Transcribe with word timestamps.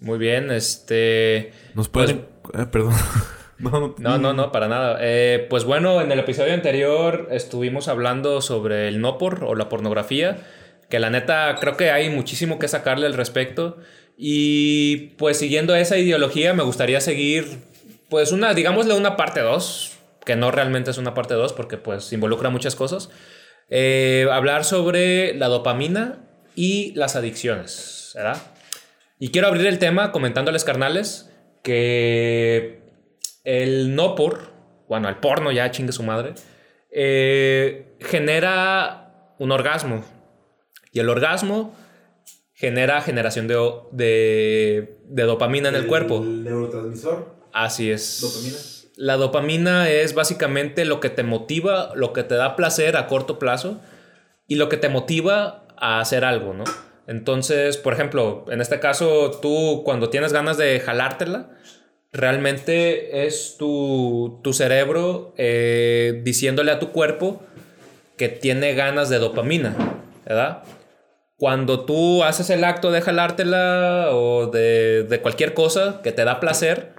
Muy 0.00 0.18
bien, 0.18 0.50
este... 0.50 1.52
Nos 1.74 1.88
pueden... 1.88 2.26
Pues 2.42 2.62
eh, 2.62 2.66
perdón. 2.70 2.94
No, 3.60 4.18
no, 4.18 4.32
no, 4.32 4.52
para 4.52 4.68
nada. 4.68 4.98
Eh, 5.02 5.46
pues 5.50 5.64
bueno, 5.64 6.00
en 6.00 6.10
el 6.10 6.18
episodio 6.18 6.54
anterior 6.54 7.28
estuvimos 7.30 7.88
hablando 7.88 8.40
sobre 8.40 8.88
el 8.88 9.02
no 9.02 9.18
por 9.18 9.44
o 9.44 9.54
la 9.54 9.68
pornografía, 9.68 10.38
que 10.88 10.98
la 10.98 11.10
neta 11.10 11.54
creo 11.60 11.76
que 11.76 11.90
hay 11.90 12.08
muchísimo 12.08 12.58
que 12.58 12.68
sacarle 12.68 13.06
al 13.06 13.12
respecto. 13.14 13.76
Y 14.16 15.08
pues 15.18 15.38
siguiendo 15.38 15.74
esa 15.74 15.98
ideología 15.98 16.54
me 16.54 16.62
gustaría 16.62 17.02
seguir, 17.02 17.58
pues 18.08 18.32
una, 18.32 18.54
digámosle 18.54 18.94
una 18.94 19.16
parte 19.16 19.40
2, 19.40 19.92
que 20.24 20.36
no 20.36 20.50
realmente 20.50 20.90
es 20.90 20.98
una 20.98 21.12
parte 21.12 21.34
2 21.34 21.52
porque 21.52 21.76
pues 21.76 22.12
involucra 22.14 22.48
muchas 22.48 22.76
cosas. 22.76 23.10
Eh, 23.68 24.26
hablar 24.32 24.64
sobre 24.64 25.34
la 25.34 25.48
dopamina 25.48 26.18
y 26.56 26.92
las 26.94 27.14
adicciones, 27.14 28.12
¿verdad? 28.14 28.38
Y 29.22 29.30
quiero 29.30 29.48
abrir 29.48 29.66
el 29.66 29.78
tema 29.78 30.12
comentándoles, 30.12 30.64
carnales, 30.64 31.30
que 31.62 32.80
el 33.44 33.94
no 33.94 34.14
por, 34.14 34.50
bueno, 34.88 35.10
el 35.10 35.16
porno 35.16 35.52
ya 35.52 35.70
chingue 35.70 35.92
su 35.92 36.02
madre, 36.02 36.32
eh, 36.90 37.96
genera 38.00 39.34
un 39.38 39.52
orgasmo. 39.52 40.02
Y 40.90 41.00
el 41.00 41.10
orgasmo 41.10 41.76
genera 42.54 43.02
generación 43.02 43.46
de, 43.46 43.56
de, 43.92 44.98
de 45.04 45.22
dopamina 45.24 45.68
en 45.68 45.74
el, 45.74 45.86
cuerpo. 45.86 46.22
¿El 46.22 46.42
neurotransmisor? 46.42 47.34
Así 47.52 47.90
es. 47.90 48.20
¿Dopamina? 48.22 48.56
La 48.96 49.16
dopamina 49.16 49.90
es 49.90 50.14
básicamente 50.14 50.86
lo 50.86 50.98
que 50.98 51.10
te 51.10 51.24
motiva, 51.24 51.92
lo 51.94 52.14
que 52.14 52.22
te 52.22 52.36
da 52.36 52.56
placer 52.56 52.96
a 52.96 53.06
corto 53.06 53.38
plazo 53.38 53.82
y 54.46 54.54
lo 54.54 54.70
que 54.70 54.78
te 54.78 54.88
motiva 54.88 55.66
a 55.76 56.00
hacer 56.00 56.24
algo, 56.24 56.54
¿no? 56.54 56.64
Entonces, 57.10 57.76
por 57.76 57.92
ejemplo, 57.92 58.44
en 58.50 58.60
este 58.60 58.78
caso, 58.78 59.32
tú 59.42 59.82
cuando 59.84 60.10
tienes 60.10 60.32
ganas 60.32 60.56
de 60.56 60.78
jalártela, 60.78 61.50
realmente 62.12 63.26
es 63.26 63.56
tu, 63.58 64.38
tu 64.44 64.52
cerebro 64.52 65.34
eh, 65.36 66.20
diciéndole 66.22 66.70
a 66.70 66.78
tu 66.78 66.92
cuerpo 66.92 67.42
que 68.16 68.28
tiene 68.28 68.74
ganas 68.74 69.08
de 69.08 69.18
dopamina, 69.18 69.74
¿verdad? 70.24 70.62
Cuando 71.36 71.84
tú 71.84 72.22
haces 72.22 72.48
el 72.48 72.62
acto 72.62 72.92
de 72.92 73.00
jalártela 73.00 74.10
o 74.12 74.46
de, 74.46 75.02
de 75.02 75.20
cualquier 75.20 75.52
cosa 75.52 76.02
que 76.04 76.12
te 76.12 76.24
da 76.24 76.38
placer, 76.38 76.92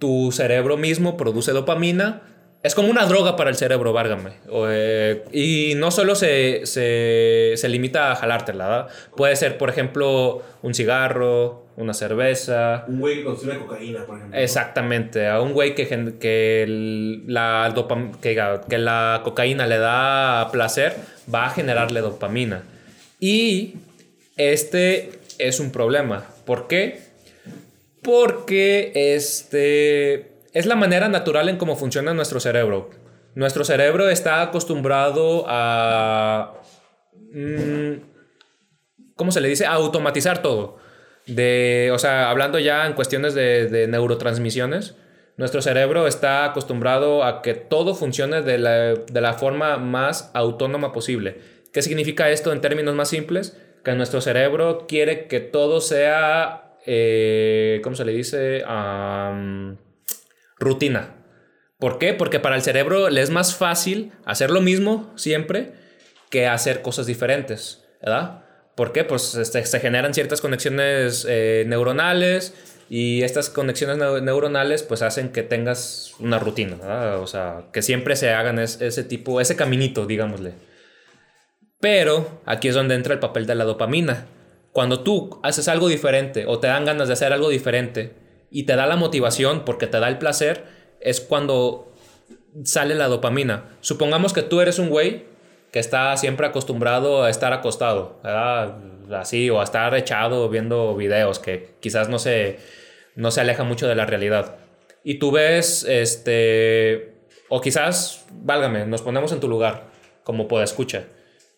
tu 0.00 0.32
cerebro 0.32 0.76
mismo 0.76 1.16
produce 1.16 1.52
dopamina. 1.52 2.22
Es 2.66 2.74
como 2.74 2.88
una 2.90 3.06
droga 3.06 3.36
para 3.36 3.48
el 3.50 3.56
cerebro, 3.56 3.92
válgame. 3.92 4.32
Eh, 4.68 5.22
y 5.32 5.74
no 5.76 5.90
solo 5.90 6.14
se, 6.14 6.66
se, 6.66 7.52
se 7.56 7.68
limita 7.68 8.10
a 8.12 8.16
jalártela, 8.16 8.66
¿verdad? 8.68 8.88
Puede 9.16 9.36
ser, 9.36 9.56
por 9.56 9.70
ejemplo, 9.70 10.42
un 10.62 10.74
cigarro, 10.74 11.64
una 11.76 11.94
cerveza. 11.94 12.84
Un 12.88 12.98
güey 13.00 13.18
que 13.18 13.24
consume 13.24 13.58
cocaína, 13.58 14.04
por 14.04 14.16
ejemplo. 14.18 14.38
Exactamente, 14.40 15.28
a 15.28 15.40
un 15.40 15.52
güey 15.52 15.74
que, 15.74 15.86
que, 16.18 17.22
la 17.26 17.72
dopam- 17.74 18.18
que, 18.20 18.40
que 18.68 18.78
la 18.78 19.20
cocaína 19.22 19.66
le 19.66 19.78
da 19.78 20.48
placer, 20.50 20.96
va 21.32 21.46
a 21.46 21.50
generarle 21.50 22.00
dopamina. 22.00 22.62
Y 23.20 23.74
este 24.36 25.20
es 25.38 25.60
un 25.60 25.70
problema. 25.70 26.26
¿Por 26.44 26.66
qué? 26.66 27.00
Porque 28.02 28.92
este 28.94 30.35
es 30.56 30.64
la 30.64 30.74
manera 30.74 31.10
natural 31.10 31.50
en 31.50 31.58
cómo 31.58 31.76
funciona 31.76 32.14
nuestro 32.14 32.40
cerebro. 32.40 32.88
Nuestro 33.34 33.62
cerebro 33.62 34.08
está 34.08 34.40
acostumbrado 34.40 35.44
a... 35.46 36.54
mm, 37.30 37.92
¿Cómo 39.16 39.32
se 39.32 39.42
le 39.42 39.48
dice? 39.48 39.66
A 39.66 39.74
automatizar 39.74 40.40
todo. 40.40 40.78
De, 41.26 41.90
o 41.92 41.98
sea, 41.98 42.30
hablando 42.30 42.58
ya 42.58 42.86
en 42.86 42.94
cuestiones 42.94 43.34
de, 43.34 43.66
de 43.66 43.86
neurotransmisiones, 43.86 44.96
nuestro 45.36 45.60
cerebro 45.60 46.06
está 46.06 46.46
acostumbrado 46.46 47.22
a 47.22 47.42
que 47.42 47.52
todo 47.52 47.94
funcione 47.94 48.40
de 48.40 48.56
la, 48.56 48.94
de 48.94 49.20
la 49.20 49.34
forma 49.34 49.76
más 49.76 50.30
autónoma 50.32 50.94
posible. 50.94 51.36
¿Qué 51.70 51.82
significa 51.82 52.30
esto 52.30 52.54
en 52.54 52.62
términos 52.62 52.94
más 52.94 53.10
simples? 53.10 53.60
Que 53.84 53.92
nuestro 53.92 54.22
cerebro 54.22 54.86
quiere 54.88 55.26
que 55.26 55.40
todo 55.40 55.82
sea, 55.82 56.78
eh, 56.86 57.82
¿cómo 57.84 57.94
se 57.94 58.06
le 58.06 58.12
dice? 58.12 58.64
Rutina. 60.58 61.14
¿Por 61.78 61.98
qué? 61.98 62.14
Porque 62.14 62.40
para 62.40 62.56
el 62.56 62.62
cerebro 62.62 63.10
le 63.10 63.20
es 63.20 63.30
más 63.30 63.54
fácil 63.56 64.12
hacer 64.24 64.50
lo 64.50 64.60
mismo 64.60 65.12
siempre 65.16 65.72
que 66.30 66.46
hacer 66.46 66.82
cosas 66.82 67.06
diferentes, 67.06 67.84
¿verdad? 68.02 68.44
¿Por 68.74 68.92
qué? 68.92 69.04
Pues 69.04 69.34
este, 69.34 69.64
se 69.64 69.80
generan 69.80 70.12
ciertas 70.14 70.40
conexiones 70.40 71.26
eh, 71.28 71.64
neuronales 71.66 72.54
y 72.88 73.22
estas 73.22 73.48
conexiones 73.50 73.96
neu- 73.98 74.22
neuronales 74.22 74.82
pues 74.82 75.02
hacen 75.02 75.30
que 75.30 75.42
tengas 75.42 76.12
una 76.18 76.38
rutina. 76.38 76.76
O 77.20 77.26
sea, 77.26 77.64
que 77.72 77.82
siempre 77.82 78.16
se 78.16 78.30
hagan 78.30 78.58
es- 78.58 78.80
ese 78.80 79.02
tipo, 79.04 79.40
ese 79.40 79.56
caminito, 79.56 80.06
digámosle. 80.06 80.52
Pero 81.80 82.40
aquí 82.46 82.68
es 82.68 82.74
donde 82.74 82.94
entra 82.94 83.14
el 83.14 83.20
papel 83.20 83.46
de 83.46 83.54
la 83.54 83.64
dopamina. 83.64 84.26
Cuando 84.72 85.00
tú 85.00 85.40
haces 85.42 85.68
algo 85.68 85.88
diferente 85.88 86.44
o 86.46 86.58
te 86.58 86.66
dan 86.66 86.84
ganas 86.84 87.08
de 87.08 87.14
hacer 87.14 87.32
algo 87.32 87.48
diferente 87.48 88.12
y 88.50 88.64
te 88.64 88.76
da 88.76 88.86
la 88.86 88.96
motivación 88.96 89.64
porque 89.64 89.86
te 89.86 90.00
da 90.00 90.08
el 90.08 90.18
placer, 90.18 90.64
es 91.00 91.20
cuando 91.20 91.92
sale 92.64 92.94
la 92.94 93.08
dopamina. 93.08 93.76
Supongamos 93.80 94.32
que 94.32 94.42
tú 94.42 94.60
eres 94.60 94.78
un 94.78 94.88
güey 94.88 95.24
que 95.72 95.78
está 95.78 96.16
siempre 96.16 96.46
acostumbrado 96.46 97.22
a 97.22 97.30
estar 97.30 97.52
acostado, 97.52 98.18
¿verdad? 98.22 98.78
Así, 99.12 99.50
o 99.50 99.60
a 99.60 99.64
estar 99.64 99.94
echado 99.94 100.48
viendo 100.48 100.96
videos 100.96 101.38
que 101.38 101.74
quizás 101.80 102.08
no 102.08 102.18
se, 102.18 102.58
no 103.14 103.30
se 103.30 103.40
aleja 103.40 103.62
mucho 103.64 103.86
de 103.86 103.94
la 103.94 104.06
realidad. 104.06 104.56
Y 105.04 105.18
tú 105.18 105.30
ves, 105.30 105.84
este, 105.88 107.14
o 107.48 107.60
quizás, 107.60 108.26
válgame, 108.32 108.86
nos 108.86 109.02
ponemos 109.02 109.32
en 109.32 109.40
tu 109.40 109.48
lugar, 109.48 109.84
como 110.24 110.48
pueda 110.48 110.64
escucha. 110.64 111.04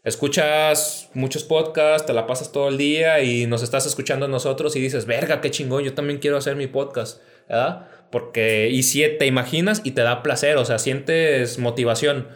Escuchas 0.05 1.11
muchos 1.13 1.45
podcasts, 1.45 2.07
te 2.07 2.13
la 2.13 2.27
pasas 2.27 2.53
todo 2.53 2.69
el 2.69 2.79
día 2.79 3.21
y 3.21 3.47
nos 3.47 3.63
estás 3.63 3.85
escuchando 3.85 4.27
a 4.27 4.29
nosotros 4.29 4.77
y 4.77 4.81
dices, 4.81 5.07
verga, 5.07 5.41
qué 5.41 5.51
chingón, 5.51 5.83
yo 5.83 5.95
también 5.95 6.21
quiero 6.21 6.37
hacer 6.37 6.55
mi 6.55 6.69
podcast, 6.69 7.21
¿verdad? 7.49 7.89
Porque, 8.11 8.69
y 8.71 8.85
si 8.85 9.05
te 9.19 9.27
imaginas 9.27 9.83
y 9.85 9.91
te 9.91 10.03
da 10.03 10.23
placer, 10.23 10.57
o 10.57 10.65
sea, 10.65 10.79
sientes 10.79 11.59
motivación. 11.59 12.29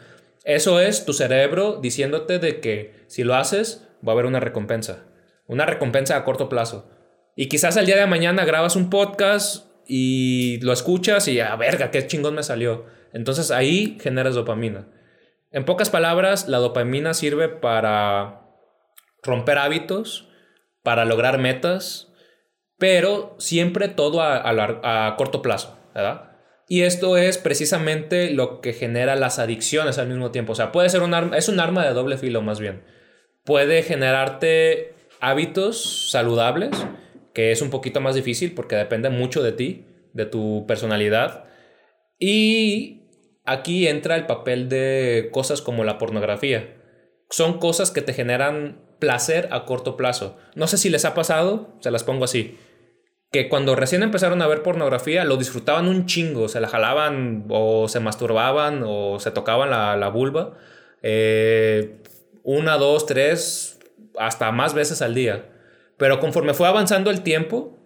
Eso 0.45 0.81
es 0.81 1.05
tu 1.05 1.13
cerebro 1.13 1.79
diciéndote 1.81 2.39
de 2.41 2.61
que 2.61 2.95
si 3.07 3.23
lo 3.23 3.37
haces, 3.37 3.87
va 4.07 4.13
a 4.13 4.15
haber 4.15 4.27
una 4.27 4.41
recompensa. 4.41 5.05
Una 5.47 5.65
recompensa 5.65 6.17
a 6.17 6.25
corto 6.25 6.49
plazo. 6.49 6.91
Y 7.37 7.47
quizás 7.49 7.77
el 7.77 7.87
día 7.87 7.97
de 7.97 8.07
mañana 8.07 8.45
grabas 8.45 8.77
un 8.77 8.91
podcast 8.91 9.67
y 9.87 10.59
lo 10.63 10.73
escuchas 10.73 11.29
y, 11.29 11.41
a 11.41 11.55
verga, 11.57 11.91
qué 11.91 12.07
chingón 12.07 12.35
me 12.35 12.43
salió. 12.43 12.87
Entonces 13.13 13.51
ahí 13.51 13.99
generas 14.01 14.35
dopamina. 14.35 14.89
En 15.53 15.65
pocas 15.65 15.91
palabras, 15.91 16.49
la 16.49 16.59
dopamina 16.59 17.15
sirve 17.15 17.49
para 17.49 18.41
romper 19.23 19.59
hábitos, 19.59 20.29
para 20.83 21.05
lograr 21.05 21.39
metas, 21.39 22.13
pero 22.79 23.37
siempre 23.39 23.89
todo 23.89 24.23
a, 24.23 24.37
a 24.39 25.09
a 25.09 25.17
corto 25.17 25.43
plazo, 25.43 25.79
¿verdad? 25.95 26.33
Y 26.69 26.83
esto 26.83 27.19
es 27.19 27.37
precisamente 27.37 28.31
lo 28.31 28.63
que 28.63 28.73
genera 28.73 29.15
las 29.15 29.39
adicciones 29.39 29.99
al 29.99 30.09
mismo 30.09 30.31
tiempo. 30.31 30.53
O 30.53 30.55
sea, 30.55 30.73
puede 30.73 30.89
ser 30.89 31.03
un 31.03 31.13
arma, 31.13 31.37
es 31.37 31.51
un 31.51 31.61
arma 31.61 31.85
de 31.85 31.93
doble 31.93 32.17
filo 32.17 32.41
más 32.41 32.61
bien. 32.61 32.83
Puede 33.45 33.83
generarte 33.83 34.95
hábitos 35.21 36.11
saludables, 36.11 36.71
que 37.35 37.53
es 37.53 37.61
un 37.61 37.69
poquito 37.69 38.01
más 38.01 38.15
difícil 38.15 38.55
porque 38.55 38.77
depende 38.77 39.11
mucho 39.11 39.43
de 39.43 39.53
ti, 39.53 39.87
de 40.15 40.25
tu 40.25 40.65
personalidad. 40.67 41.45
Y 42.19 43.02
aquí 43.45 43.89
entra 43.89 44.17
el 44.17 44.27
papel 44.27 44.69
de 44.69 45.31
cosas 45.33 45.63
como 45.63 45.85
la 45.85 45.99
pornografía. 45.99 46.77
Son 47.31 47.59
cosas 47.59 47.91
que 47.91 48.03
te 48.03 48.13
generan 48.13 48.81
placer 48.99 49.49
a 49.53 49.65
corto 49.65 49.97
plazo. 49.97 50.37
No 50.55 50.67
sé 50.67 50.77
si 50.77 50.91
les 50.91 51.05
ha 51.05 51.15
pasado, 51.15 51.75
se 51.81 51.91
las 51.91 52.05
pongo 52.05 52.25
así. 52.25 52.59
Que 53.31 53.49
cuando 53.49 53.75
recién 53.75 54.03
empezaron 54.03 54.43
a 54.43 54.47
ver 54.47 54.63
pornografía 54.63 55.25
lo 55.25 55.39
disfrutaban 55.39 55.89
un 55.89 56.07
chingo, 56.07 56.49
se 56.49 56.61
la 56.61 56.69
jalaban 56.69 57.47
o 57.49 57.89
se 57.89 57.99
masturbaban 58.01 58.83
o 58.87 59.19
se 59.19 59.31
tocaban 59.31 59.71
la, 59.71 59.97
la 59.97 60.09
vulva. 60.09 60.59
eh, 61.03 61.99
una, 62.45 62.77
dos, 62.77 63.07
tres, 63.07 63.79
hasta 64.19 64.51
más 64.53 64.75
veces 64.75 65.03
al 65.03 65.15
día. 65.15 65.47
Pero 65.97 66.21
conforme 66.21 66.55
fue 66.55 66.69
avanzando 66.69 67.11
el 67.11 67.23
tiempo, 67.23 67.79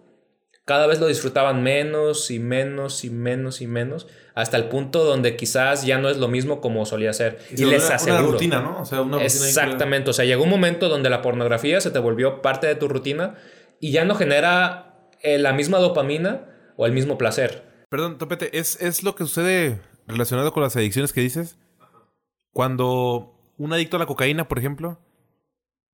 cada 0.67 0.85
vez 0.85 0.99
lo 0.99 1.07
disfrutaban 1.07 1.63
menos 1.63 2.29
y 2.29 2.39
menos 2.39 3.05
y 3.05 3.09
menos 3.09 3.61
y 3.61 3.67
menos, 3.67 4.05
hasta 4.35 4.57
el 4.57 4.65
punto 4.65 5.05
donde 5.05 5.37
quizás 5.37 5.85
ya 5.85 5.97
no 5.97 6.09
es 6.09 6.17
lo 6.17 6.27
mismo 6.27 6.59
como 6.59 6.85
solía 6.85 7.13
ser. 7.13 7.39
Y, 7.51 7.55
se 7.55 7.65
les 7.67 7.89
aseguro. 7.89 8.23
Una 8.23 8.31
rutina, 8.33 8.59
¿no? 8.59 8.81
O 8.81 8.85
sea, 8.85 9.01
una 9.01 9.17
rutina. 9.17 9.25
Exactamente, 9.25 10.09
o 10.09 10.13
sea, 10.13 10.25
llegó 10.25 10.43
un 10.43 10.49
momento 10.49 10.89
donde 10.89 11.09
la 11.09 11.21
pornografía 11.21 11.79
se 11.79 11.89
te 11.89 11.99
volvió 11.99 12.41
parte 12.41 12.67
de 12.67 12.75
tu 12.75 12.89
rutina 12.89 13.35
y 13.79 13.91
ya 13.91 14.03
no 14.03 14.15
genera 14.15 15.07
eh, 15.21 15.37
la 15.37 15.53
misma 15.53 15.77
dopamina 15.77 16.49
o 16.75 16.85
el 16.85 16.91
mismo 16.91 17.17
placer. 17.17 17.63
Perdón, 17.87 18.17
Topete, 18.17 18.59
¿es, 18.59 18.81
¿es 18.81 19.03
lo 19.03 19.15
que 19.15 19.23
sucede 19.23 19.79
relacionado 20.05 20.51
con 20.51 20.63
las 20.63 20.75
adicciones 20.75 21.13
que 21.13 21.21
dices? 21.21 21.57
Cuando 22.51 23.39
un 23.55 23.71
adicto 23.71 23.95
a 23.95 24.01
la 24.01 24.05
cocaína, 24.05 24.49
por 24.49 24.59
ejemplo, 24.59 24.99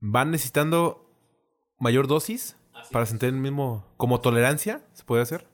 va 0.04 0.26
necesitando 0.26 1.14
mayor 1.78 2.08
dosis 2.08 2.58
Para 2.92 3.06
sentir 3.06 3.30
el 3.30 3.36
mismo... 3.36 3.94
¿Como 3.98 4.22
tolerancia? 4.22 4.82
¿Se 4.94 5.04
puede 5.04 5.22
hacer? 5.22 5.46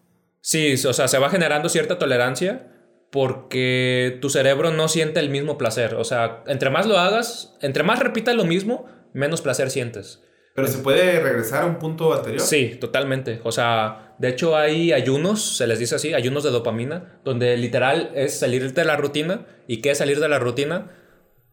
Sí, 0.42 0.74
o 0.86 0.94
sea, 0.94 1.08
se 1.08 1.20
va 1.20 1.30
generando 1.30 1.70
cierta 1.70 2.00
tolerancia 2.00 2.72
porque 3.12 4.18
tu 4.22 4.30
cerebro 4.30 4.72
no 4.72 4.88
siente 4.88 5.20
el 5.20 5.30
mismo 5.30 5.58
placer. 5.58 5.96
O 5.96 6.04
sea, 6.04 6.44
entre 6.48 6.70
más 6.70 6.86
lo 6.86 6.98
hagas, 6.98 7.56
entre 7.62 7.84
más 7.84 8.00
repitas 8.00 8.36
lo 8.36 8.46
mismo, 8.46 8.86
menos 9.14 9.42
placer 9.42 9.70
sientes. 9.72 10.24
Pero 10.56 10.68
se 10.68 10.80
puede 10.80 11.20
regresar 11.22 11.64
a 11.64 11.66
un 11.66 11.80
punto 11.80 12.14
anterior. 12.14 12.42
Sí, 12.42 12.78
totalmente. 12.80 13.40
O 13.44 13.52
sea, 13.52 14.16
de 14.18 14.30
hecho 14.30 14.58
hay 14.58 14.92
ayunos, 14.92 15.58
se 15.58 15.68
les 15.68 15.80
dice 15.80 15.96
así, 15.96 16.14
ayunos 16.14 16.44
de 16.44 16.52
dopamina, 16.52 17.20
donde 17.24 17.56
literal 17.56 18.12
es 18.14 18.40
salir 18.40 18.74
de 18.74 18.86
la 18.86 18.98
rutina. 18.98 19.46
¿Y 19.68 19.82
qué 19.82 19.92
es 19.92 19.98
salir 19.98 20.20
de 20.20 20.28
la 20.28 20.40
rutina? 20.40 20.99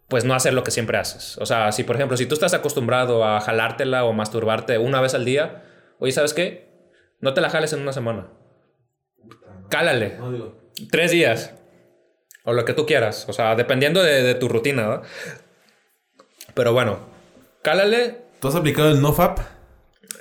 Pues 0.09 0.25
no 0.25 0.35
hacer 0.35 0.55
lo 0.55 0.63
que 0.63 0.71
siempre 0.71 0.99
haces. 0.99 1.37
O 1.39 1.47
sea, 1.47 1.73
si 1.73 1.83
por 1.85 1.97
ejemplo, 1.97 2.17
si 2.17 2.27
tú 2.27 2.35
estás 2.35 2.55
acostumbrado 2.55 3.25
a 3.25 3.41
jalártela 3.41 4.05
o 4.05 4.13
masturbarte 4.13 4.79
una 4.79 5.01
vez 5.01 5.15
al 5.15 5.25
día, 5.25 5.65
oye, 5.99 6.13
¿sabes 6.13 6.33
qué? 6.33 6.69
No 7.21 7.35
te 7.35 7.41
la 7.41 7.51
jales 7.51 7.73
en 7.73 7.81
una 7.81 7.93
semana. 7.93 8.29
Cálale. 9.69 10.17
Tres 10.91 11.11
días. 11.11 11.55
O 12.45 12.53
lo 12.53 12.65
que 12.65 12.75
tú 12.75 12.87
quieras. 12.87 13.27
O 13.29 13.33
sea, 13.33 13.57
dependiendo 13.57 14.03
de, 14.03 14.23
de 14.23 14.35
tu 14.37 14.49
rutina, 14.49 14.87
¿verdad? 14.87 15.03
Pero 16.55 16.73
bueno, 16.73 17.01
cálale. 17.63 18.19
¿Tú 18.41 18.49
has 18.49 18.55
aplicado 18.55 18.91
el 18.91 19.03
NoFap? 19.03 19.41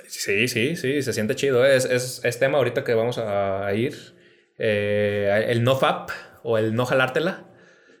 Sí, 0.08 0.48
sí, 0.48 0.74
sí, 0.76 1.02
se 1.02 1.12
siente 1.12 1.36
chido. 1.36 1.64
Es, 1.64 1.84
es, 1.84 2.24
es 2.24 2.38
tema 2.38 2.58
ahorita 2.58 2.82
que 2.82 2.94
vamos 2.94 3.18
a, 3.18 3.66
a 3.66 3.74
ir. 3.74 4.16
Eh, 4.58 5.46
el 5.48 5.62
no-fap 5.62 6.10
o 6.42 6.58
el 6.58 6.74
no 6.74 6.86
jalártela. 6.86 7.44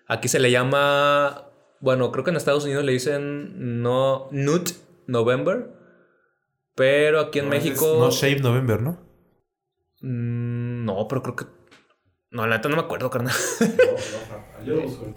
Aquí 0.08 0.28
se 0.28 0.40
le 0.40 0.50
llama. 0.50 1.42
Bueno, 1.80 2.10
creo 2.12 2.24
que 2.24 2.30
en 2.30 2.36
Estados 2.36 2.64
Unidos 2.64 2.84
le 2.84 2.92
dicen 2.92 3.82
no 3.82 4.28
Nut 4.30 4.70
November. 5.06 5.74
Pero 6.74 7.20
aquí 7.20 7.38
en 7.38 7.48
No, 7.48 7.54
ese 7.54 7.68
es 7.68 7.72
México. 7.72 7.96
No 7.98 8.10
Shave 8.10 8.40
November, 8.40 8.82
¿no? 8.82 9.00
Mm, 10.02 10.84
no, 10.84 11.08
pero 11.08 11.22
creo 11.22 11.36
que. 11.36 11.44
No, 12.30 12.46
la 12.46 12.56
neta 12.56 12.68
no 12.68 12.76
me 12.76 12.82
acuerdo, 12.82 13.10
carnal. 13.10 13.34
No, 14.66 14.74
no. 14.74 15.14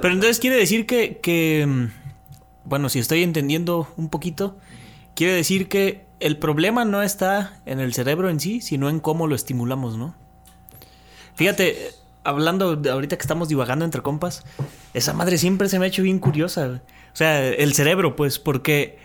Pero 0.00 0.14
entonces 0.14 0.38
quiere 0.38 0.54
decir 0.54 0.86
que, 0.86 1.18
que, 1.18 1.66
mm, 1.66 1.86
bueno, 2.64 2.88
si 2.88 3.00
estoy 3.00 3.24
entendiendo 3.24 3.88
un 3.96 4.08
poquito, 4.08 4.56
quiere 5.16 5.32
decir 5.32 5.68
que 5.68 6.06
el 6.20 6.38
problema 6.38 6.84
no 6.84 7.02
está 7.02 7.60
en 7.66 7.80
el 7.80 7.92
cerebro 7.92 8.30
en 8.30 8.38
sí, 8.38 8.60
sino 8.60 8.88
en 8.88 9.00
cómo 9.00 9.26
lo 9.26 9.34
estimulamos, 9.34 9.98
¿no? 9.98 10.16
Fíjate, 11.34 11.90
hablando 12.28 12.76
de 12.76 12.90
ahorita 12.90 13.16
que 13.16 13.22
estamos 13.22 13.48
divagando 13.48 13.84
entre 13.84 14.02
compas, 14.02 14.44
esa 14.92 15.14
madre 15.14 15.38
siempre 15.38 15.68
se 15.68 15.78
me 15.78 15.86
ha 15.86 15.88
hecho 15.88 16.02
bien 16.02 16.18
curiosa. 16.18 16.82
O 17.12 17.16
sea, 17.16 17.44
el 17.46 17.72
cerebro, 17.74 18.16
pues, 18.16 18.38
porque 18.38 18.98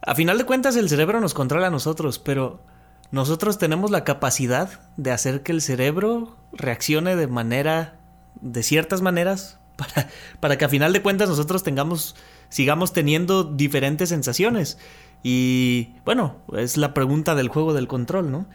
a 0.00 0.14
final 0.14 0.38
de 0.38 0.44
cuentas 0.44 0.76
el 0.76 0.88
cerebro 0.88 1.20
nos 1.20 1.34
controla 1.34 1.66
a 1.66 1.70
nosotros, 1.70 2.18
pero 2.18 2.62
nosotros 3.10 3.58
tenemos 3.58 3.90
la 3.90 4.04
capacidad 4.04 4.80
de 4.96 5.12
hacer 5.12 5.42
que 5.42 5.52
el 5.52 5.60
cerebro 5.60 6.36
reaccione 6.52 7.16
de 7.16 7.26
manera, 7.26 8.00
de 8.40 8.62
ciertas 8.62 9.02
maneras, 9.02 9.58
para, 9.76 10.08
para 10.40 10.56
que 10.56 10.64
a 10.64 10.68
final 10.70 10.92
de 10.92 11.02
cuentas 11.02 11.28
nosotros 11.28 11.62
tengamos, 11.62 12.16
sigamos 12.48 12.94
teniendo 12.94 13.44
diferentes 13.44 14.08
sensaciones. 14.08 14.78
Y 15.22 15.94
bueno, 16.04 16.36
es 16.56 16.78
la 16.78 16.94
pregunta 16.94 17.34
del 17.34 17.48
juego 17.48 17.74
del 17.74 17.88
control, 17.88 18.32
¿no? 18.32 18.46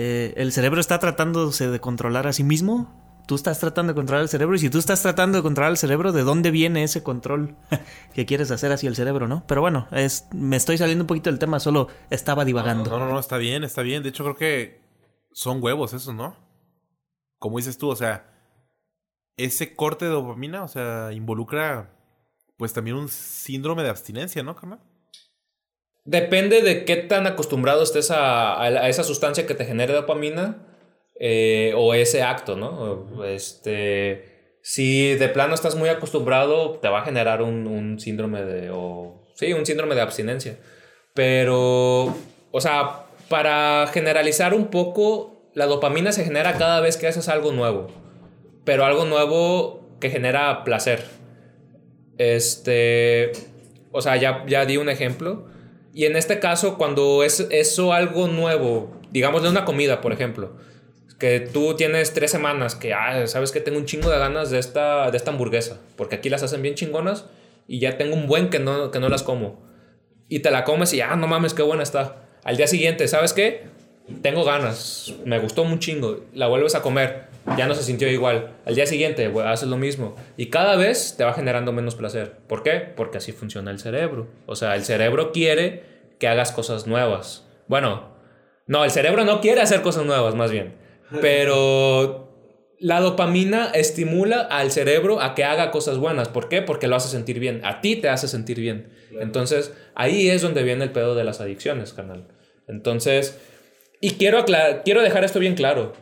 Eh, 0.00 0.32
el 0.36 0.52
cerebro 0.52 0.80
está 0.80 1.00
tratándose 1.00 1.68
de 1.68 1.80
controlar 1.80 2.28
a 2.28 2.32
sí 2.32 2.44
mismo. 2.44 2.94
Tú 3.26 3.34
estás 3.34 3.58
tratando 3.58 3.92
de 3.92 3.96
controlar 3.96 4.22
el 4.22 4.28
cerebro. 4.28 4.54
Y 4.54 4.60
si 4.60 4.70
tú 4.70 4.78
estás 4.78 5.02
tratando 5.02 5.38
de 5.38 5.42
controlar 5.42 5.72
el 5.72 5.76
cerebro, 5.76 6.12
¿de 6.12 6.22
dónde 6.22 6.52
viene 6.52 6.84
ese 6.84 7.02
control 7.02 7.56
que 8.14 8.24
quieres 8.24 8.52
hacer 8.52 8.70
hacia 8.70 8.88
el 8.88 8.94
cerebro, 8.94 9.26
no? 9.26 9.44
Pero 9.48 9.60
bueno, 9.60 9.88
es, 9.90 10.28
me 10.30 10.54
estoy 10.54 10.78
saliendo 10.78 11.02
un 11.02 11.08
poquito 11.08 11.30
del 11.30 11.40
tema, 11.40 11.58
solo 11.58 11.88
estaba 12.10 12.44
divagando. 12.44 12.90
No, 12.90 13.00
no, 13.00 13.08
no, 13.08 13.18
está 13.18 13.38
bien, 13.38 13.64
está 13.64 13.82
bien. 13.82 14.04
De 14.04 14.10
hecho, 14.10 14.22
creo 14.22 14.36
que 14.36 14.80
son 15.32 15.60
huevos 15.60 15.92
esos, 15.94 16.14
¿no? 16.14 16.36
Como 17.40 17.56
dices 17.56 17.76
tú, 17.76 17.88
o 17.88 17.96
sea, 17.96 18.30
ese 19.36 19.74
corte 19.74 20.04
de 20.04 20.12
dopamina, 20.12 20.62
o 20.62 20.68
sea, 20.68 21.10
involucra 21.12 21.92
pues 22.56 22.72
también 22.72 22.96
un 22.96 23.08
síndrome 23.08 23.82
de 23.82 23.88
abstinencia, 23.88 24.44
¿no, 24.44 24.54
carnal? 24.54 24.78
Depende 26.08 26.62
de 26.62 26.86
qué 26.86 26.96
tan 26.96 27.26
acostumbrado 27.26 27.82
estés 27.82 28.10
a, 28.10 28.58
a 28.62 28.88
esa 28.88 29.04
sustancia 29.04 29.46
que 29.46 29.52
te 29.52 29.66
genere 29.66 29.92
dopamina 29.92 30.56
eh, 31.20 31.74
o 31.76 31.92
ese 31.92 32.22
acto, 32.22 32.56
¿no? 32.56 33.24
Este, 33.26 34.56
si 34.62 35.16
de 35.16 35.28
plano 35.28 35.54
estás 35.54 35.74
muy 35.74 35.90
acostumbrado, 35.90 36.78
te 36.78 36.88
va 36.88 37.00
a 37.00 37.04
generar 37.04 37.42
un, 37.42 37.66
un 37.66 38.00
síndrome 38.00 38.42
de, 38.42 38.70
o, 38.72 39.26
sí, 39.34 39.52
un 39.52 39.66
síndrome 39.66 39.94
de 39.96 40.00
abstinencia. 40.00 40.56
Pero, 41.12 42.16
o 42.52 42.60
sea, 42.62 43.04
para 43.28 43.86
generalizar 43.92 44.54
un 44.54 44.68
poco, 44.68 45.50
la 45.52 45.66
dopamina 45.66 46.10
se 46.12 46.24
genera 46.24 46.54
cada 46.54 46.80
vez 46.80 46.96
que 46.96 47.06
haces 47.06 47.28
algo 47.28 47.52
nuevo, 47.52 47.88
pero 48.64 48.86
algo 48.86 49.04
nuevo 49.04 49.98
que 50.00 50.08
genera 50.08 50.64
placer. 50.64 51.04
Este, 52.16 53.32
o 53.92 54.00
sea, 54.00 54.16
ya, 54.16 54.46
ya 54.46 54.64
di 54.64 54.78
un 54.78 54.88
ejemplo. 54.88 55.57
Y 55.98 56.06
en 56.06 56.14
este 56.14 56.38
caso, 56.38 56.78
cuando 56.78 57.24
es 57.24 57.48
eso 57.50 57.92
algo 57.92 58.28
nuevo, 58.28 58.88
digamos 59.10 59.42
de 59.42 59.48
una 59.48 59.64
comida, 59.64 60.00
por 60.00 60.12
ejemplo, 60.12 60.52
que 61.18 61.40
tú 61.40 61.74
tienes 61.74 62.14
tres 62.14 62.30
semanas 62.30 62.76
que, 62.76 62.94
ah, 62.94 63.26
sabes 63.26 63.50
que 63.50 63.60
tengo 63.60 63.78
un 63.78 63.84
chingo 63.84 64.08
de 64.08 64.16
ganas 64.16 64.50
de 64.50 64.60
esta, 64.60 65.10
de 65.10 65.16
esta 65.16 65.32
hamburguesa, 65.32 65.80
porque 65.96 66.14
aquí 66.14 66.30
las 66.30 66.44
hacen 66.44 66.62
bien 66.62 66.76
chingonas 66.76 67.24
y 67.66 67.80
ya 67.80 67.98
tengo 67.98 68.14
un 68.14 68.28
buen 68.28 68.48
que 68.48 68.60
no, 68.60 68.92
que 68.92 69.00
no 69.00 69.08
las 69.08 69.24
como. 69.24 69.60
Y 70.28 70.38
te 70.38 70.52
la 70.52 70.62
comes 70.62 70.92
y, 70.92 71.00
ah, 71.00 71.16
no 71.16 71.26
mames, 71.26 71.52
qué 71.52 71.62
buena 71.62 71.82
está. 71.82 72.28
Al 72.44 72.56
día 72.56 72.68
siguiente, 72.68 73.08
¿sabes 73.08 73.32
qué? 73.32 73.64
Tengo 74.22 74.44
ganas, 74.44 75.14
me 75.24 75.40
gustó 75.40 75.62
un 75.62 75.80
chingo, 75.80 76.26
la 76.32 76.46
vuelves 76.46 76.76
a 76.76 76.80
comer, 76.80 77.24
ya 77.56 77.66
no 77.66 77.74
se 77.74 77.82
sintió 77.82 78.08
igual. 78.08 78.56
Al 78.64 78.74
día 78.74 78.86
siguiente, 78.86 79.32
haces 79.44 79.68
lo 79.68 79.76
mismo. 79.76 80.16
Y 80.36 80.46
cada 80.46 80.76
vez 80.76 81.14
te 81.16 81.24
va 81.24 81.32
generando 81.32 81.72
menos 81.72 81.94
placer. 81.94 82.38
¿Por 82.46 82.62
qué? 82.62 82.92
Porque 82.94 83.18
así 83.18 83.32
funciona 83.32 83.70
el 83.70 83.78
cerebro. 83.78 84.28
O 84.46 84.56
sea, 84.56 84.74
el 84.76 84.84
cerebro 84.84 85.32
quiere 85.32 85.82
que 86.18 86.28
hagas 86.28 86.52
cosas 86.52 86.86
nuevas. 86.86 87.46
Bueno, 87.66 88.16
no, 88.66 88.84
el 88.84 88.90
cerebro 88.90 89.24
no 89.24 89.40
quiere 89.40 89.60
hacer 89.60 89.82
cosas 89.82 90.04
nuevas, 90.04 90.34
más 90.34 90.50
bien. 90.50 90.74
Pero 91.20 92.28
la 92.80 93.00
dopamina 93.00 93.70
estimula 93.74 94.40
al 94.40 94.70
cerebro 94.70 95.20
a 95.20 95.34
que 95.34 95.44
haga 95.44 95.70
cosas 95.70 95.98
buenas. 95.98 96.28
¿Por 96.28 96.48
qué? 96.48 96.62
Porque 96.62 96.86
lo 96.86 96.96
hace 96.96 97.08
sentir 97.08 97.40
bien. 97.40 97.64
A 97.64 97.80
ti 97.80 97.96
te 97.96 98.08
hace 98.08 98.28
sentir 98.28 98.60
bien. 98.60 98.92
Entonces, 99.20 99.72
ahí 99.94 100.28
es 100.28 100.42
donde 100.42 100.62
viene 100.62 100.84
el 100.84 100.92
pedo 100.92 101.14
de 101.14 101.24
las 101.24 101.40
adicciones, 101.40 101.92
canal. 101.92 102.28
Entonces, 102.68 103.38
y 104.00 104.12
quiero, 104.12 104.44
quiero 104.84 105.02
dejar 105.02 105.24
esto 105.24 105.38
bien 105.38 105.54
claro. 105.54 105.92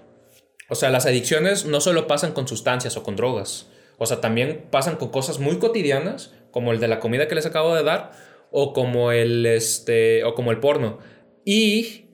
O 0.68 0.74
sea, 0.74 0.90
las 0.90 1.06
adicciones 1.06 1.64
no 1.66 1.80
solo 1.80 2.06
pasan 2.06 2.32
con 2.32 2.48
sustancias 2.48 2.96
o 2.96 3.02
con 3.02 3.16
drogas. 3.16 3.68
O 3.98 4.06
sea, 4.06 4.20
también 4.20 4.66
pasan 4.70 4.96
con 4.96 5.10
cosas 5.10 5.38
muy 5.38 5.58
cotidianas, 5.58 6.34
como 6.50 6.72
el 6.72 6.80
de 6.80 6.88
la 6.88 7.00
comida 7.00 7.28
que 7.28 7.34
les 7.34 7.46
acabo 7.46 7.74
de 7.74 7.82
dar, 7.82 8.12
o 8.50 8.72
como 8.72 9.12
el, 9.12 9.46
este, 9.46 10.24
o 10.24 10.34
como 10.34 10.50
el 10.50 10.58
porno. 10.60 10.98
Y, 11.44 12.06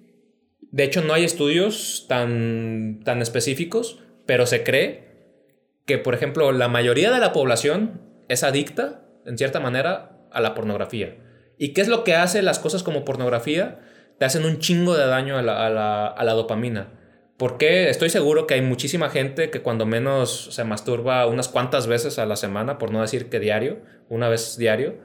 de 0.71 0.85
hecho, 0.85 1.03
no 1.03 1.15
hay 1.15 1.25
estudios 1.25 2.07
tan, 2.09 3.01
tan 3.05 3.23
específicos, 3.23 3.99
pero 4.27 4.47
se 4.47 4.63
cree 4.63 5.11
que, 5.87 5.99
por 5.99 6.15
ejemplo, 6.15 6.53
la 6.53 6.69
mayoría 6.69 7.11
de 7.11 7.21
la 7.21 7.33
población 7.33 8.01
es 8.29 8.45
adicta, 8.45 9.05
en 9.27 9.39
cierta 9.39 9.61
manera, 9.61 10.27
a 10.31 10.41
la 10.41 10.55
pornografía. 10.55 11.17
¿Y 11.59 11.73
qué 11.73 11.81
es 11.81 11.89
lo 11.89 12.05
que 12.05 12.15
hace 12.15 12.43
las 12.43 12.59
cosas 12.59 12.83
como 12.83 13.05
pornografía? 13.05 13.81
Te 14.19 14.25
hacen 14.25 14.45
un 14.45 14.59
chingo 14.59 14.97
de 14.97 15.07
daño 15.07 15.39
a 15.39 15.43
la, 15.43 15.67
a 15.67 15.71
la- 15.71 16.07
a 16.07 16.25
la 16.25 16.33
dopamina. 16.33 16.99
Porque 17.37 17.89
estoy 17.89 18.11
seguro 18.11 18.47
que 18.47 18.55
hay 18.55 18.63
muchísima 18.63 19.09
gente 19.09 19.51
que 19.51 19.63
cuando 19.63 19.87
menos 19.87 20.49
se 20.53 20.65
masturba 20.65 21.27
unas 21.27 21.49
cuantas 21.49 21.87
veces 21.87 22.19
a 22.19 22.27
la 22.27 22.37
semana, 22.37 22.79
por 22.79 22.93
no 22.93 23.01
decir 23.01 23.29
que 23.29 23.41
diario, 23.41 23.81
una 24.09 24.29
vez 24.29 24.57
diario. 24.59 24.97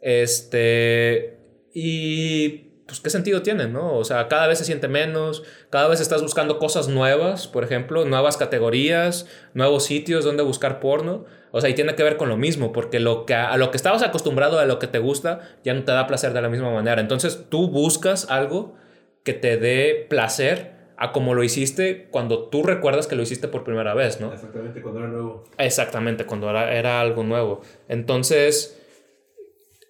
Este. 0.00 1.38
Y. 1.72 2.66
Pues, 2.86 3.00
¿qué 3.00 3.10
sentido 3.10 3.42
tiene, 3.42 3.68
no? 3.68 3.96
O 3.96 4.04
sea, 4.04 4.28
cada 4.28 4.46
vez 4.46 4.58
se 4.58 4.64
siente 4.64 4.88
menos, 4.88 5.42
cada 5.68 5.88
vez 5.88 6.00
estás 6.00 6.22
buscando 6.22 6.58
cosas 6.58 6.88
nuevas, 6.88 7.46
por 7.46 7.62
ejemplo, 7.62 8.06
nuevas 8.06 8.38
categorías, 8.38 9.26
nuevos 9.52 9.84
sitios 9.84 10.24
donde 10.24 10.42
buscar 10.42 10.80
porno. 10.80 11.26
O 11.50 11.60
sea, 11.60 11.68
y 11.68 11.74
tiene 11.74 11.94
que 11.94 12.02
ver 12.02 12.16
con 12.16 12.30
lo 12.30 12.38
mismo, 12.38 12.72
porque 12.72 12.98
lo 12.98 13.26
que, 13.26 13.34
a 13.34 13.56
lo 13.58 13.70
que 13.70 13.76
estabas 13.76 14.02
acostumbrado, 14.02 14.58
a 14.58 14.64
lo 14.64 14.78
que 14.78 14.86
te 14.86 14.98
gusta, 14.98 15.40
ya 15.64 15.74
no 15.74 15.84
te 15.84 15.92
da 15.92 16.06
placer 16.06 16.32
de 16.32 16.40
la 16.40 16.48
misma 16.48 16.70
manera. 16.70 17.00
Entonces, 17.00 17.44
tú 17.50 17.68
buscas 17.68 18.30
algo 18.30 18.74
que 19.22 19.34
te 19.34 19.58
dé 19.58 20.06
placer 20.08 20.77
a 20.98 21.12
como 21.12 21.34
lo 21.34 21.44
hiciste 21.44 22.08
cuando 22.10 22.48
tú 22.48 22.62
recuerdas 22.64 23.06
que 23.06 23.14
lo 23.14 23.22
hiciste 23.22 23.46
por 23.48 23.64
primera 23.64 23.94
vez, 23.94 24.20
¿no? 24.20 24.32
Exactamente, 24.32 24.82
cuando 24.82 25.00
era 25.00 25.08
nuevo. 25.08 25.44
Exactamente, 25.56 26.26
cuando 26.26 26.50
era, 26.50 26.74
era 26.74 27.00
algo 27.00 27.22
nuevo. 27.22 27.62
Entonces, 27.88 28.80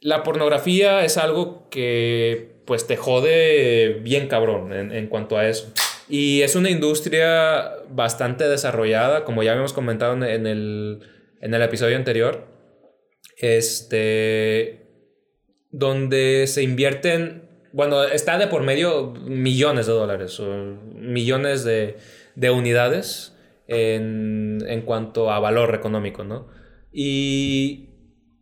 la 0.03 0.23
pornografía 0.23 1.05
es 1.05 1.17
algo 1.17 1.69
que 1.71 2.59
pues 2.67 2.87
te 2.87 2.99
jode 2.99 4.01
bien 4.03 4.29
cabrón 4.29 4.75
en, 4.75 4.93
en 4.93 5.07
cuanto 5.09 5.39
a 5.39 5.49
eso. 5.49 5.73
Y 6.11 6.43
es 6.43 6.55
una 6.55 6.71
industria 6.71 7.73
bastante 7.89 8.47
desarrollada, 8.49 9.25
como 9.25 9.43
ya 9.43 9.53
habíamos 9.53 9.73
comentado 9.73 10.13
en, 10.13 10.23
en 10.23 10.47
el, 10.47 11.01
en 11.41 11.55
el 11.55 11.63
episodio 11.63 11.97
anterior. 11.97 12.47
Este, 13.39 14.89
donde 15.71 16.47
se 16.47 16.63
invierten 16.63 17.48
bueno, 17.79 18.03
está 18.03 18.39
de 18.39 18.49
por 18.49 18.65
medio 18.65 19.13
millones 19.13 19.87
de 19.87 19.93
dólares, 19.93 20.41
o 20.41 20.47
millones 20.95 21.63
de, 21.63 21.97
de 22.35 22.51
unidades 22.51 23.37
en, 23.69 24.59
en 24.67 24.83
cuanto 24.83 25.31
a 25.31 25.39
valor 25.39 25.77
económico, 25.77 26.25
¿no? 26.25 26.49
Y 26.93 27.91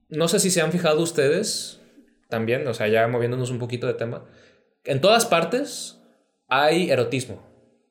no 0.08 0.28
sé 0.28 0.40
si 0.40 0.50
se 0.50 0.62
han 0.62 0.72
fijado 0.72 1.02
ustedes 1.02 1.82
también, 2.30 2.66
o 2.66 2.72
sea, 2.72 2.88
ya 2.88 3.06
moviéndonos 3.08 3.50
un 3.50 3.58
poquito 3.58 3.86
de 3.86 3.92
tema, 3.92 4.24
en 4.84 5.02
todas 5.02 5.26
partes 5.26 6.00
hay 6.48 6.90
erotismo. 6.90 7.42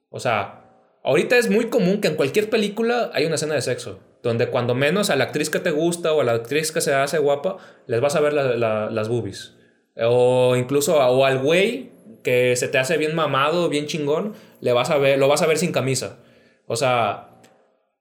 O 0.10 0.20
sea, 0.20 0.72
ahorita 1.04 1.38
es 1.38 1.48
muy 1.52 1.66
común 1.66 2.02
que 2.02 2.08
en 2.08 2.16
cualquier 2.16 2.50
película 2.50 3.12
hay 3.14 3.26
una 3.28 3.36
escena 3.36 3.54
de 3.54 3.62
sexo, 3.62 4.00
donde 4.24 4.48
cuando 4.48 4.74
menos 4.74 5.12
a 5.12 5.16
la 5.16 5.26
actriz 5.26 5.52
que 5.52 5.60
te 5.60 5.70
gusta 5.70 6.12
o 6.12 6.22
a 6.22 6.24
la 6.24 6.32
actriz 6.32 6.72
que 6.72 6.82
se 6.82 6.96
hace 6.96 7.20
guapa, 7.20 7.58
les 7.86 8.02
vas 8.02 8.16
a 8.16 8.20
ver 8.22 8.34
la- 8.34 8.56
la- 8.56 8.90
las 8.90 9.10
boobies. 9.10 9.52
O 9.98 10.56
incluso 10.56 10.98
o 10.98 11.26
al 11.26 11.40
güey 11.40 11.92
que 12.24 12.56
se 12.56 12.68
te 12.68 12.78
hace 12.78 12.98
bien 12.98 13.16
mamado, 13.16 13.70
bien 13.70 13.86
chingón, 13.86 14.34
le 14.60 14.74
vas 14.74 14.90
a 14.90 14.98
ver, 14.98 15.20
lo 15.20 15.28
vas 15.28 15.42
a 15.42 15.48
ver 15.48 15.58
sin 15.58 15.72
camisa. 15.72 16.20
O 16.66 16.76
sea, 16.76 17.36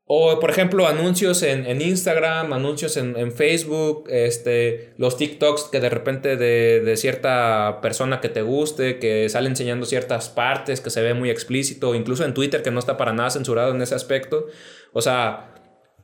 o, 0.07 0.39
por 0.39 0.51
ejemplo, 0.51 0.87
anuncios 0.87 1.43
en, 1.43 1.67
en 1.67 1.81
Instagram, 1.81 2.53
anuncios 2.53 2.99
en, 2.99 3.17
en 3.17 3.33
Facebook, 3.33 4.05
este, 4.09 4.93
los 4.99 5.17
TikToks 5.17 5.65
que 5.65 5.81
de 5.81 5.89
repente 5.89 6.37
de, 6.37 6.81
de 6.81 6.97
cierta 6.99 7.81
persona 7.81 8.21
que 8.21 8.29
te 8.29 8.43
guste, 8.43 8.99
que 8.99 9.29
sale 9.31 9.49
enseñando 9.49 9.87
ciertas 9.87 10.29
partes, 10.29 10.83
que 10.83 10.91
se 10.91 11.01
ve 11.01 11.15
muy 11.15 11.31
explícito, 11.31 11.95
incluso 11.95 12.25
en 12.25 12.35
Twitter 12.35 12.63
que 12.63 12.71
no 12.71 12.81
está 12.81 12.99
para 12.99 13.15
nada 13.15 13.31
censurado 13.31 13.75
en 13.75 13.81
ese 13.81 13.95
aspecto. 13.95 14.47
O 14.93 15.01
sea, 15.01 15.55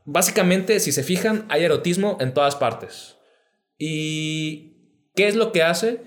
básicamente, 0.06 0.80
si 0.80 0.92
se 0.92 1.02
fijan, 1.02 1.44
hay 1.50 1.64
erotismo 1.64 2.16
en 2.20 2.32
todas 2.32 2.56
partes. 2.56 3.18
¿Y 3.78 4.69
qué 5.14 5.28
es 5.28 5.36
lo 5.36 5.52
que 5.52 5.62
hace? 5.62 6.00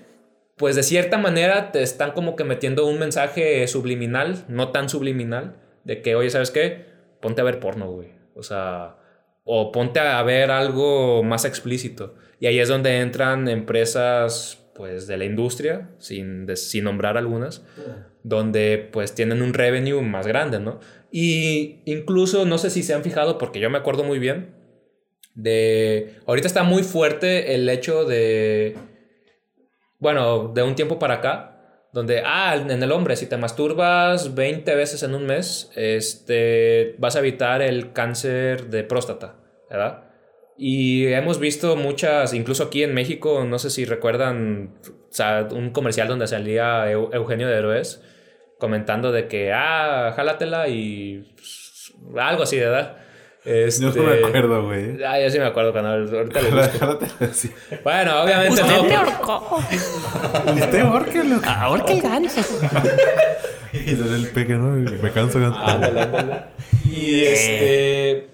Pues 0.56 0.76
de 0.76 0.82
cierta 0.82 1.18
manera 1.18 1.72
te 1.72 1.82
están 1.82 2.12
como 2.12 2.36
que 2.36 2.44
metiendo 2.44 2.86
un 2.86 2.98
mensaje 2.98 3.66
subliminal, 3.66 4.44
no 4.48 4.70
tan 4.70 4.88
subliminal, 4.88 5.56
de 5.84 6.00
que, 6.02 6.14
oye, 6.14 6.30
¿sabes 6.30 6.50
qué? 6.50 6.84
Ponte 7.20 7.40
a 7.40 7.44
ver 7.44 7.58
porno, 7.60 7.90
güey. 7.90 8.10
O 8.34 8.42
sea, 8.42 8.96
o 9.44 9.72
ponte 9.72 10.00
a 10.00 10.22
ver 10.22 10.50
algo 10.50 11.22
más 11.22 11.44
explícito. 11.44 12.14
Y 12.40 12.46
ahí 12.46 12.58
es 12.60 12.68
donde 12.68 13.00
entran 13.00 13.48
empresas, 13.48 14.60
pues, 14.74 15.06
de 15.06 15.16
la 15.16 15.24
industria, 15.24 15.90
sin, 15.98 16.46
de- 16.46 16.56
sin 16.56 16.84
nombrar 16.84 17.16
algunas, 17.16 17.64
donde, 18.22 18.88
pues, 18.92 19.14
tienen 19.14 19.42
un 19.42 19.54
revenue 19.54 20.00
más 20.02 20.26
grande, 20.26 20.60
¿no? 20.60 20.80
Y 21.10 21.80
incluso, 21.84 22.44
no 22.44 22.58
sé 22.58 22.70
si 22.70 22.82
se 22.82 22.94
han 22.94 23.02
fijado, 23.04 23.38
porque 23.38 23.60
yo 23.60 23.70
me 23.70 23.78
acuerdo 23.78 24.04
muy 24.04 24.18
bien, 24.18 24.54
de... 25.34 26.14
Ahorita 26.26 26.46
está 26.46 26.62
muy 26.62 26.82
fuerte 26.82 27.54
el 27.54 27.68
hecho 27.68 28.04
de... 28.04 28.76
Bueno, 30.04 30.48
de 30.54 30.62
un 30.62 30.74
tiempo 30.74 30.98
para 30.98 31.14
acá, 31.14 31.56
donde, 31.94 32.22
ah, 32.26 32.56
en 32.56 32.82
el 32.82 32.92
hombre, 32.92 33.16
si 33.16 33.24
te 33.26 33.38
masturbas 33.38 34.34
20 34.34 34.74
veces 34.74 35.02
en 35.02 35.14
un 35.14 35.24
mes, 35.24 35.70
este, 35.76 36.94
vas 36.98 37.16
a 37.16 37.20
evitar 37.20 37.62
el 37.62 37.94
cáncer 37.94 38.66
de 38.66 38.84
próstata, 38.84 39.36
¿verdad? 39.70 40.02
Y 40.58 41.06
hemos 41.06 41.38
visto 41.40 41.74
muchas, 41.76 42.34
incluso 42.34 42.64
aquí 42.64 42.82
en 42.82 42.92
México, 42.92 43.46
no 43.46 43.58
sé 43.58 43.70
si 43.70 43.86
recuerdan 43.86 44.74
o 44.86 45.06
sea, 45.14 45.48
un 45.50 45.70
comercial 45.70 46.06
donde 46.06 46.26
salía 46.26 46.84
Eu- 46.92 47.08
Eugenio 47.14 47.48
de 47.48 47.56
Héroes 47.56 48.02
comentando 48.58 49.10
de 49.10 49.26
que, 49.26 49.54
ah, 49.54 50.12
jálatela 50.14 50.68
y 50.68 51.32
pues, 51.34 51.94
algo 52.18 52.42
así, 52.42 52.58
¿verdad? 52.58 52.98
Este, 53.44 53.82
Yo 53.82 53.92
no 53.92 54.02
me 54.04 54.24
acuerdo, 54.24 54.64
güey. 54.64 55.02
Ah, 55.04 55.20
yo 55.20 55.28
sí 55.30 55.38
me 55.38 55.44
acuerdo 55.44 55.72
cuando 55.72 55.90
ahorita 55.90 56.40
lo 56.42 56.56
busco. 56.62 56.98
Bueno, 57.84 58.22
obviamente 58.22 58.62
Usted 58.62 58.76
no. 58.76 58.82
pero- 58.84 58.98
ahorcó. 59.00 59.56
Usted 60.54 60.78
ahórquelo. 60.80 61.40
Ahorca 61.44 61.92
el 61.92 62.00
ganso. 62.02 62.40
Y 63.72 63.94
desde 63.96 64.14
el 64.14 64.28
pequeño 64.28 64.60
me 65.02 65.10
canso 65.10 65.38
Ándale, 65.38 66.00
ándale. 66.00 66.42
Y 66.88 67.24
este. 67.24 68.28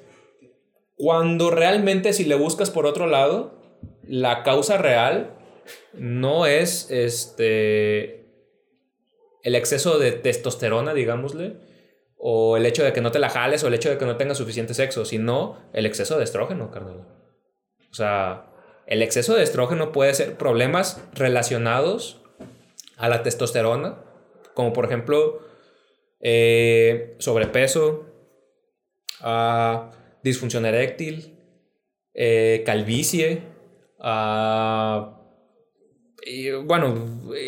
Cuando 0.96 1.50
realmente, 1.50 2.12
si 2.12 2.26
le 2.26 2.34
buscas 2.34 2.68
por 2.70 2.84
otro 2.84 3.06
lado, 3.06 3.54
la 4.06 4.42
causa 4.42 4.76
real 4.76 5.30
no 5.94 6.44
es 6.44 6.88
este. 6.90 8.26
El 9.42 9.54
exceso 9.54 9.98
de 9.98 10.12
testosterona, 10.12 10.92
digámosle, 10.92 11.56
o 12.22 12.58
el 12.58 12.66
hecho 12.66 12.84
de 12.84 12.92
que 12.92 13.00
no 13.00 13.10
te 13.10 13.18
la 13.18 13.30
jales, 13.30 13.64
o 13.64 13.68
el 13.68 13.74
hecho 13.74 13.88
de 13.88 13.96
que 13.96 14.04
no 14.04 14.16
tengas 14.16 14.36
suficiente 14.36 14.74
sexo, 14.74 15.06
sino 15.06 15.56
el 15.72 15.86
exceso 15.86 16.18
de 16.18 16.24
estrógeno, 16.24 16.70
carnal. 16.70 17.06
O 17.90 17.94
sea, 17.94 18.46
el 18.86 19.02
exceso 19.02 19.34
de 19.34 19.42
estrógeno 19.42 19.90
puede 19.90 20.12
ser 20.14 20.36
problemas 20.36 21.02
relacionados 21.14 22.20
a 22.98 23.08
la 23.08 23.22
testosterona, 23.22 23.96
como 24.52 24.74
por 24.74 24.84
ejemplo 24.84 25.40
eh, 26.20 27.16
sobrepeso, 27.18 28.04
ah, 29.20 29.90
disfunción 30.22 30.66
eréctil, 30.66 31.38
eh, 32.12 32.62
calvicie, 32.66 33.42
ah, 33.98 35.16
y, 36.22 36.50
bueno, 36.50 36.94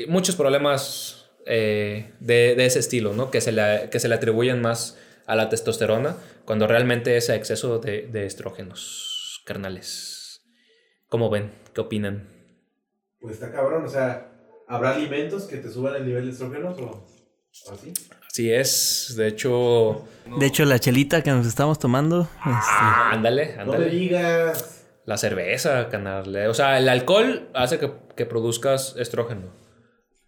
muchos 0.08 0.34
problemas 0.34 1.21
eh, 1.46 2.12
de, 2.20 2.54
de 2.56 2.66
ese 2.66 2.78
estilo, 2.78 3.12
¿no? 3.14 3.30
Que 3.30 3.40
se, 3.40 3.52
le, 3.52 3.88
que 3.90 3.98
se 4.00 4.08
le 4.08 4.14
atribuyen 4.14 4.60
más 4.60 4.98
a 5.26 5.36
la 5.36 5.48
testosterona 5.48 6.16
cuando 6.44 6.66
realmente 6.66 7.16
es 7.16 7.30
a 7.30 7.36
exceso 7.36 7.78
de, 7.78 8.06
de 8.08 8.26
estrógenos 8.26 9.42
carnales. 9.46 10.42
¿Cómo 11.08 11.30
ven? 11.30 11.52
¿Qué 11.74 11.80
opinan? 11.80 12.28
Pues 13.20 13.34
está 13.34 13.52
cabrón, 13.52 13.84
o 13.84 13.88
sea, 13.88 14.32
¿habrá 14.68 14.94
alimentos 14.94 15.44
que 15.44 15.56
te 15.58 15.70
suban 15.70 15.94
el 15.96 16.06
nivel 16.06 16.26
de 16.26 16.32
estrógenos 16.32 16.78
o 16.78 17.06
así? 17.72 17.92
Así 18.28 18.50
es, 18.52 19.14
de 19.16 19.28
hecho... 19.28 20.06
De 20.38 20.46
hecho, 20.46 20.64
la 20.64 20.78
chelita 20.78 21.22
que 21.22 21.30
nos 21.30 21.46
estamos 21.46 21.78
tomando. 21.78 22.22
este, 22.22 22.40
Ah, 22.46 23.10
ándale, 23.12 23.54
No 23.56 23.62
ándale. 23.62 23.90
digas. 23.90 24.84
La 25.04 25.18
cerveza, 25.18 25.88
canal. 25.88 26.34
O 26.48 26.54
sea, 26.54 26.78
el 26.78 26.88
alcohol 26.88 27.48
hace 27.54 27.78
que, 27.78 27.92
que 28.16 28.24
produzcas 28.24 28.94
estrógeno. 28.96 29.52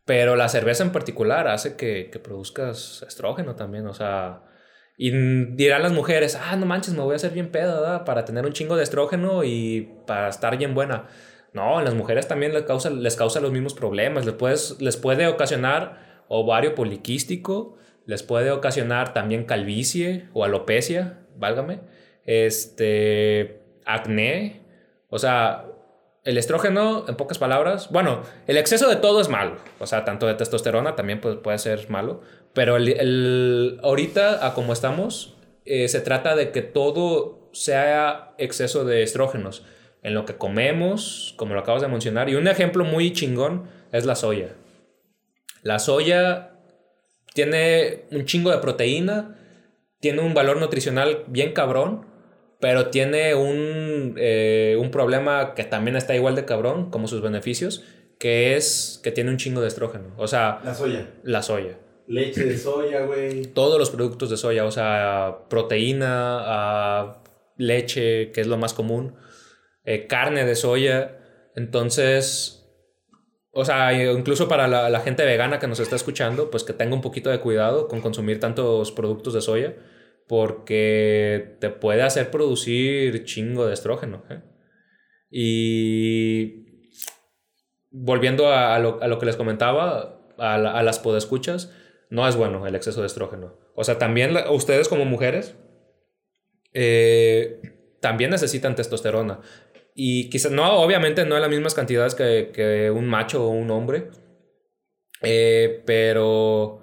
Pero 0.04 0.37
la 0.37 0.49
cerveza 0.49 0.82
en 0.82 0.92
particular 0.92 1.49
hace 1.49 1.76
que, 1.76 2.11
que 2.11 2.18
produzcas 2.18 3.04
estrógeno 3.08 3.54
también. 3.56 3.87
O 3.87 3.94
sea, 3.94 4.42
y 4.96 5.11
dirán 5.56 5.82
las 5.82 5.92
mujeres, 5.92 6.38
ah, 6.40 6.56
no 6.56 6.66
manches, 6.66 6.94
me 6.94 7.02
voy 7.02 7.14
a 7.14 7.16
hacer 7.16 7.32
bien 7.32 7.50
pedo, 7.50 7.80
¿verdad? 7.80 8.04
Para 8.04 8.25
tener 8.25 8.44
un 8.46 8.52
chingo 8.52 8.76
de 8.76 8.84
estrógeno 8.84 9.42
y 9.42 9.92
para 10.06 10.28
estar 10.28 10.56
bien 10.56 10.75
buena. 10.75 11.08
No, 11.52 11.78
a 11.78 11.82
las 11.82 11.94
mujeres 11.94 12.28
también 12.28 12.52
les 12.52 12.64
causa, 12.64 12.90
les 12.90 13.16
causa 13.16 13.40
los 13.40 13.52
mismos 13.52 13.75
problemas. 13.75 14.25
Les, 14.26 14.34
puedes, 14.34 14.80
les 14.80 14.96
puede 14.96 15.26
ocasionar 15.26 16.25
ovario 16.28 16.75
poliquístico, 16.75 17.76
les 18.06 18.23
puede 18.23 18.50
ocasionar 18.50 19.14
también 19.14 19.44
calvicie 19.44 20.28
o 20.32 20.44
alopecia, 20.44 21.20
válgame. 21.37 21.80
Este, 22.25 23.62
acné. 23.84 24.62
O 25.08 25.18
sea, 25.18 25.66
el 26.25 26.38
estrógeno, 26.38 27.04
en 27.07 27.16
pocas 27.16 27.38
palabras, 27.38 27.90
bueno, 27.90 28.23
el 28.47 28.57
exceso 28.57 28.88
de 28.88 28.97
todo 28.97 29.21
es 29.21 29.28
malo. 29.28 29.57
O 29.78 29.87
sea, 29.87 30.04
tanto 30.04 30.26
de 30.26 30.35
testosterona 30.35 30.97
también 30.97 31.21
puede, 31.21 31.37
puede 31.37 31.59
ser 31.59 31.88
malo. 31.90 32.23
Pero 32.54 32.76
el, 32.76 32.88
el- 32.88 33.81
ahorita, 33.83 34.47
a 34.47 34.54
como 34.54 34.73
estamos, 34.73 35.35
eh, 35.66 35.88
se 35.88 36.00
trata 36.00 36.35
de 36.35 36.50
que 36.50 36.62
todo 36.62 37.50
sea 37.52 38.35
exceso 38.38 38.85
de 38.85 39.02
estrógenos. 39.02 39.64
En 40.02 40.14
lo 40.14 40.25
que 40.26 40.37
comemos, 40.37 41.35
como 41.37 41.54
lo 41.54 41.61
acabas 41.61 41.83
de 41.83 41.88
mencionar. 41.88 42.28
Y 42.28 42.35
un 42.35 42.49
ejemplo 42.49 42.85
muy 42.85 43.12
chingón 43.12 43.64
es 43.93 44.04
la 44.04 44.14
soya. 44.14 44.54
La 45.62 45.78
soya 45.78 46.50
tiene 47.33 48.04
un 48.11 48.25
chingo 48.26 48.50
de 48.50 48.59
proteína, 48.59 49.37
tiene 50.00 50.21
un 50.21 50.35
valor 50.35 50.59
nutricional 50.59 51.25
bien 51.26 51.52
cabrón, 51.52 52.07
pero 52.61 52.88
tiene 52.88 53.34
un, 53.34 54.14
eh, 54.18 54.76
un 54.80 54.90
problema 54.90 55.54
que 55.54 55.64
también 55.64 55.96
está 55.96 56.14
igual 56.14 56.34
de 56.34 56.44
cabrón 56.44 56.90
como 56.90 57.08
sus 57.08 57.20
beneficios, 57.20 57.82
que 58.18 58.56
es 58.56 59.00
que 59.02 59.11
tiene 59.11 59.30
un 59.30 59.37
chingo 59.37 59.61
de 59.61 59.68
estrógeno. 59.68 60.14
O 60.16 60.26
sea, 60.26 60.61
La 60.64 60.75
soya. 60.75 61.11
la 61.23 61.42
soya. 61.42 61.78
Leche 62.06 62.44
de 62.44 62.58
soya, 62.58 63.06
güey. 63.06 63.46
Todos 63.46 63.78
los 63.78 63.90
productos 63.90 64.30
de 64.30 64.37
soya, 64.37 64.64
o 64.66 64.70
sea, 64.70 65.38
proteína, 65.49 67.20
leche, 67.56 68.30
que 68.32 68.40
es 68.40 68.46
lo 68.46 68.56
más 68.58 68.75
común, 68.75 69.14
eh, 69.84 70.06
carne 70.06 70.44
de 70.44 70.54
soya. 70.54 71.18
Entonces, 71.56 72.66
o 73.52 73.64
sea, 73.64 73.92
incluso 74.12 74.49
para 74.49 74.68
la, 74.68 74.90
la 74.90 75.00
gente 75.00 75.25
vegana 75.25 75.58
que 75.58 75.66
nos 75.66 75.80
está 75.80 75.96
escuchando, 75.96 76.50
pues 76.50 76.64
que 76.64 76.73
tenga 76.73 76.94
un 76.94 77.02
poquito 77.02 77.30
de 77.30 77.40
cuidado 77.40 77.88
con 77.88 78.00
consumir 78.00 78.40
tantos 78.40 78.92
productos 78.92 79.34
de 79.34 79.40
soya, 79.40 79.75
porque 80.28 81.57
te 81.61 81.71
puede 81.71 82.02
hacer 82.02 82.31
producir 82.31 83.25
chingo 83.25 83.66
de 83.66 83.75
estrógeno. 83.75 84.25
¿eh? 84.31 84.40
Y 85.31 86.90
volviendo 87.90 88.52
a, 88.52 88.78
lo, 88.78 89.02
a 89.02 89.09
lo 89.09 89.19
que 89.19 89.26
les 89.26 89.37
comentaba, 89.37 90.21
a, 90.38 90.54
a 90.54 90.83
las 90.83 90.99
podescuchas, 90.99 91.73
no 92.11 92.26
es 92.28 92.37
bueno 92.37 92.66
el 92.66 92.75
exceso 92.75 93.00
de 93.00 93.07
estrógeno. 93.07 93.59
O 93.75 93.85
sea, 93.85 93.99
también 93.99 94.37
ustedes 94.50 94.88
como 94.88 95.04
mujeres 95.04 95.57
eh, 96.73 97.61
también 98.00 98.31
necesitan 98.31 98.75
testosterona. 98.75 99.40
Y 99.95 100.28
quizás, 100.28 100.50
no, 100.50 100.81
obviamente 100.81 101.25
no 101.25 101.37
en 101.37 101.43
las 101.43 101.50
mismas 101.50 101.75
cantidades 101.75 102.14
que, 102.14 102.50
que 102.52 102.90
un 102.90 103.07
macho 103.07 103.47
o 103.47 103.50
un 103.50 103.71
hombre. 103.71 104.11
Eh, 105.23 105.83
pero 105.87 106.83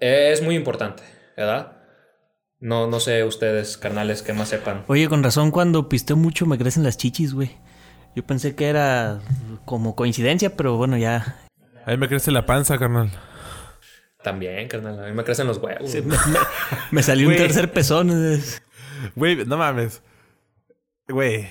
es 0.00 0.40
muy 0.42 0.54
importante, 0.54 1.02
¿verdad? 1.36 1.77
No, 2.60 2.88
no 2.88 2.98
sé 3.00 3.22
ustedes, 3.24 3.76
carnales, 3.76 4.22
que 4.22 4.32
más 4.32 4.48
sepan. 4.48 4.84
Oye, 4.88 5.08
con 5.08 5.22
razón, 5.22 5.50
cuando 5.50 5.88
pisteo 5.88 6.16
mucho 6.16 6.44
me 6.46 6.58
crecen 6.58 6.82
las 6.82 6.96
chichis, 6.96 7.32
güey. 7.34 7.56
Yo 8.16 8.24
pensé 8.26 8.54
que 8.56 8.66
era 8.68 9.20
como 9.64 9.94
coincidencia, 9.94 10.56
pero 10.56 10.76
bueno, 10.76 10.96
ya. 10.96 11.36
A 11.86 11.90
mí 11.92 11.96
me 11.98 12.08
crece 12.08 12.32
la 12.32 12.46
panza, 12.46 12.76
carnal. 12.78 13.10
También, 14.24 14.66
carnal. 14.68 15.04
A 15.04 15.06
mí 15.06 15.12
me 15.12 15.22
crecen 15.22 15.46
los 15.46 15.58
huevos. 15.58 15.94
Me, 15.94 16.00
me- 16.02 16.16
me 16.90 17.02
salió 17.04 17.28
un 17.28 17.36
tercer 17.36 17.72
pezón. 17.72 18.10
Güey, 19.14 19.44
no 19.46 19.56
mames. 19.56 20.02
Güey. 21.08 21.48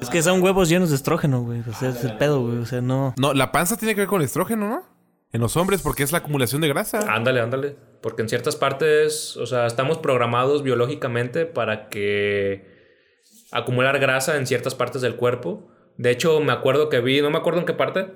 es 0.00 0.08
que 0.08 0.22
son 0.22 0.42
huevos 0.42 0.70
llenos 0.70 0.88
de 0.88 0.96
estrógeno, 0.96 1.42
güey. 1.42 1.60
O 1.68 1.74
sea, 1.74 1.90
es 1.90 2.02
el 2.04 2.16
pedo, 2.16 2.40
güey. 2.40 2.56
O 2.58 2.64
sea, 2.66 2.80
no. 2.80 3.12
No, 3.18 3.34
la 3.34 3.52
panza 3.52 3.76
tiene 3.76 3.94
que 3.94 4.00
ver 4.00 4.08
con 4.08 4.22
el 4.22 4.24
estrógeno, 4.26 4.68
¿no? 4.70 4.82
En 5.32 5.40
los 5.40 5.56
hombres, 5.56 5.82
porque 5.82 6.02
es 6.02 6.12
la 6.12 6.18
acumulación 6.18 6.60
de 6.60 6.68
grasa. 6.68 7.00
Ándale, 7.12 7.40
ándale. 7.40 7.76
Porque 8.00 8.22
en 8.22 8.28
ciertas 8.28 8.56
partes, 8.56 9.36
o 9.36 9.46
sea, 9.46 9.66
estamos 9.66 9.98
programados 9.98 10.62
biológicamente 10.62 11.44
para 11.44 11.88
que 11.88 12.66
acumular 13.52 13.98
grasa 13.98 14.36
en 14.36 14.46
ciertas 14.46 14.74
partes 14.74 15.02
del 15.02 15.16
cuerpo. 15.16 15.68
De 15.96 16.10
hecho, 16.10 16.40
me 16.40 16.52
acuerdo 16.52 16.88
que 16.88 17.00
vi, 17.00 17.20
no 17.20 17.30
me 17.30 17.38
acuerdo 17.38 17.60
en 17.60 17.66
qué 17.66 17.74
parte, 17.74 18.06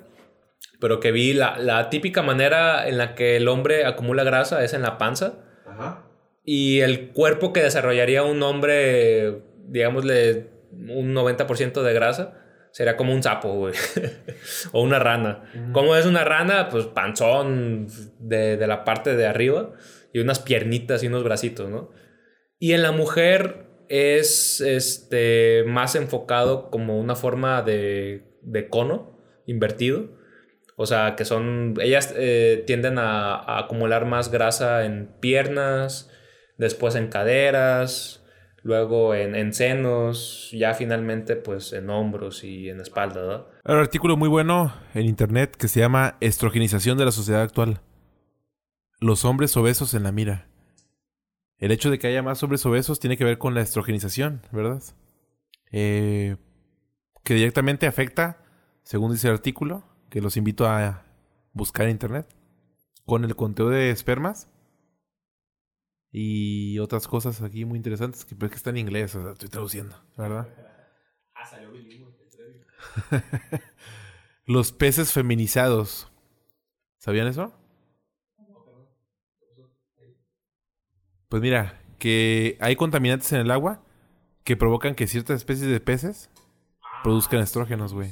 pero 0.81 1.01
que 1.01 1.13
vi 1.13 1.35
la, 1.35 1.59
la 1.59 1.91
típica 1.91 2.23
manera 2.23 2.89
en 2.89 2.97
la 2.97 3.15
que 3.15 3.37
el 3.37 3.49
hombre 3.49 3.85
acumula 3.85 4.25
grasa 4.25 4.65
es 4.65 4.73
en 4.73 4.83
la 4.83 4.99
panza. 4.99 5.35
Ajá. 5.67 6.05
Y 6.45 6.81
el 6.81 7.11
cuerpo 7.11 7.53
que 7.53 7.63
desarrollaría 7.63 8.25
un 8.25 8.43
hombre, 8.43 9.43
digámosle, 9.67 10.51
un 10.73 11.15
90% 11.15 11.83
de 11.83 11.93
grasa, 11.93 12.42
sería 12.73 12.97
como 12.97 13.13
un 13.13 13.23
sapo, 13.23 13.53
güey. 13.55 13.75
o 14.73 14.83
una 14.83 14.99
rana. 14.99 15.45
¿Cómo 15.73 15.95
es 15.97 16.07
una 16.07 16.25
rana? 16.25 16.69
Pues 16.69 16.87
panzón 16.87 17.87
de, 18.19 18.57
de 18.57 18.67
la 18.67 18.85
parte 18.85 19.15
de 19.15 19.27
arriba 19.27 19.73
y 20.13 20.21
unas 20.21 20.41
piernitas 20.41 21.03
y 21.03 21.07
unos 21.07 21.23
bracitos, 21.25 21.69
¿no? 21.71 21.91
Y 22.59 22.73
en 22.73 22.83
la 22.83 22.93
mujer 22.93 23.67
es 23.89 24.61
este, 24.61 25.65
más 25.67 25.95
enfocado 25.97 26.71
como 26.71 26.99
una 26.99 27.15
forma 27.15 27.63
de, 27.63 28.25
de 28.43 28.69
cono 28.69 29.19
invertido. 29.47 30.21
O 30.77 30.87
sea, 30.87 31.15
que 31.17 31.25
son. 31.25 31.75
Ellas 31.81 32.15
eh, 32.17 32.65
tienden 32.67 32.99
a, 32.99 33.35
a 33.35 33.59
acumular 33.59 34.07
más 34.07 34.31
grasa 34.31 34.85
en 34.85 35.09
piernas, 35.21 36.11
después 36.57 36.95
en 36.95 37.09
caderas, 37.09 38.22
luego 38.63 39.15
en, 39.15 39.35
en 39.35 39.53
senos, 39.53 40.51
ya 40.53 40.75
finalmente, 40.75 41.37
pues 41.37 41.73
en 41.73 41.91
hombros 41.91 42.45
y 42.45 42.69
en 42.69 42.81
espalda, 42.81 43.21
¿verdad? 43.21 43.47
Hay 43.65 43.75
un 43.75 43.81
artículo 43.81 44.17
muy 44.17 44.29
bueno 44.29 44.75
en 44.95 45.07
internet 45.07 45.57
que 45.57 45.69
se 45.69 45.81
llama 45.81 46.17
Estrogenización 46.21 46.99
de 46.99 47.05
la 47.05 47.13
sociedad 47.13 47.43
actual. 47.43 47.81
Los 49.01 49.25
hombres 49.25 49.57
obesos 49.57 49.95
en 49.95 50.05
la 50.05 50.13
mira. 50.13 50.49
El 51.59 51.71
hecho 51.71 51.91
de 51.91 51.99
que 51.99 52.09
haya 52.09 52.23
más 52.23 52.43
hombres 52.43 52.65
obesos 52.67 52.99
tiene 53.01 53.17
que 53.17 53.25
ver 53.25 53.39
con 53.39 53.55
la 53.55 53.61
estrogenización, 53.61 54.43
¿verdad? 54.51 54.83
Eh, 55.71 56.37
que 57.25 57.35
directamente 57.35 57.87
afecta, 57.87 58.43
según 58.83 59.13
dice 59.13 59.29
el 59.29 59.35
artículo, 59.35 59.85
que 60.11 60.21
los 60.21 60.37
invito 60.37 60.67
a 60.67 61.05
buscar 61.53 61.87
en 61.87 61.93
internet, 61.93 62.27
con 63.07 63.25
el 63.25 63.37
conteo 63.37 63.69
de 63.69 63.91
espermas 63.91 64.49
y 66.13 66.79
otras 66.79 67.09
cosas 67.09 67.41
aquí 67.41 67.65
muy 67.65 67.79
interesantes, 67.79 68.27
que, 68.27 68.35
pero 68.35 68.47
es 68.47 68.53
que 68.53 68.57
está 68.59 68.71
en 68.71 68.77
inglés, 68.77 69.15
o 69.15 69.23
sea, 69.23 69.33
estoy 69.33 69.49
traduciendo, 69.49 69.97
¿verdad? 70.17 70.49
Los 74.47 74.73
peces 74.73 75.13
feminizados. 75.13 76.11
¿Sabían 76.99 77.27
eso? 77.27 77.53
Pues 81.29 81.43
mira, 81.43 81.81
que 81.99 82.59
hay 82.61 82.77
contaminantes 82.77 83.33
en 83.33 83.41
el 83.41 83.51
agua 83.51 83.83
que 84.45 84.57
provocan 84.57 84.95
que 84.95 85.07
ciertas 85.07 85.39
especies 85.39 85.71
de 85.71 85.81
peces 85.81 86.31
produzcan 87.03 87.41
estrógenos, 87.41 87.95
güey. 87.95 88.11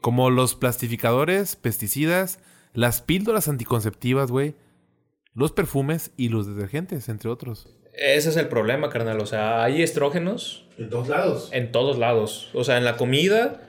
Como 0.00 0.30
los 0.30 0.54
plastificadores, 0.54 1.56
pesticidas, 1.56 2.38
las 2.72 3.02
píldoras 3.02 3.48
anticonceptivas, 3.48 4.30
güey, 4.30 4.54
los 5.36 5.52
perfumes 5.52 6.10
y 6.16 6.28
los 6.30 6.46
detergentes, 6.46 7.08
entre 7.08 7.30
otros. 7.30 7.68
Ese 7.92 8.28
es 8.30 8.36
el 8.36 8.48
problema, 8.48 8.90
carnal. 8.90 9.20
O 9.20 9.26
sea, 9.26 9.62
hay 9.62 9.82
estrógenos 9.82 10.66
En 10.78 10.90
todos 10.90 11.08
lados. 11.08 11.48
en 11.52 11.70
todos 11.72 11.98
lados. 11.98 12.50
O 12.54 12.64
sea, 12.64 12.76
en 12.78 12.84
la 12.84 12.96
comida, 12.96 13.60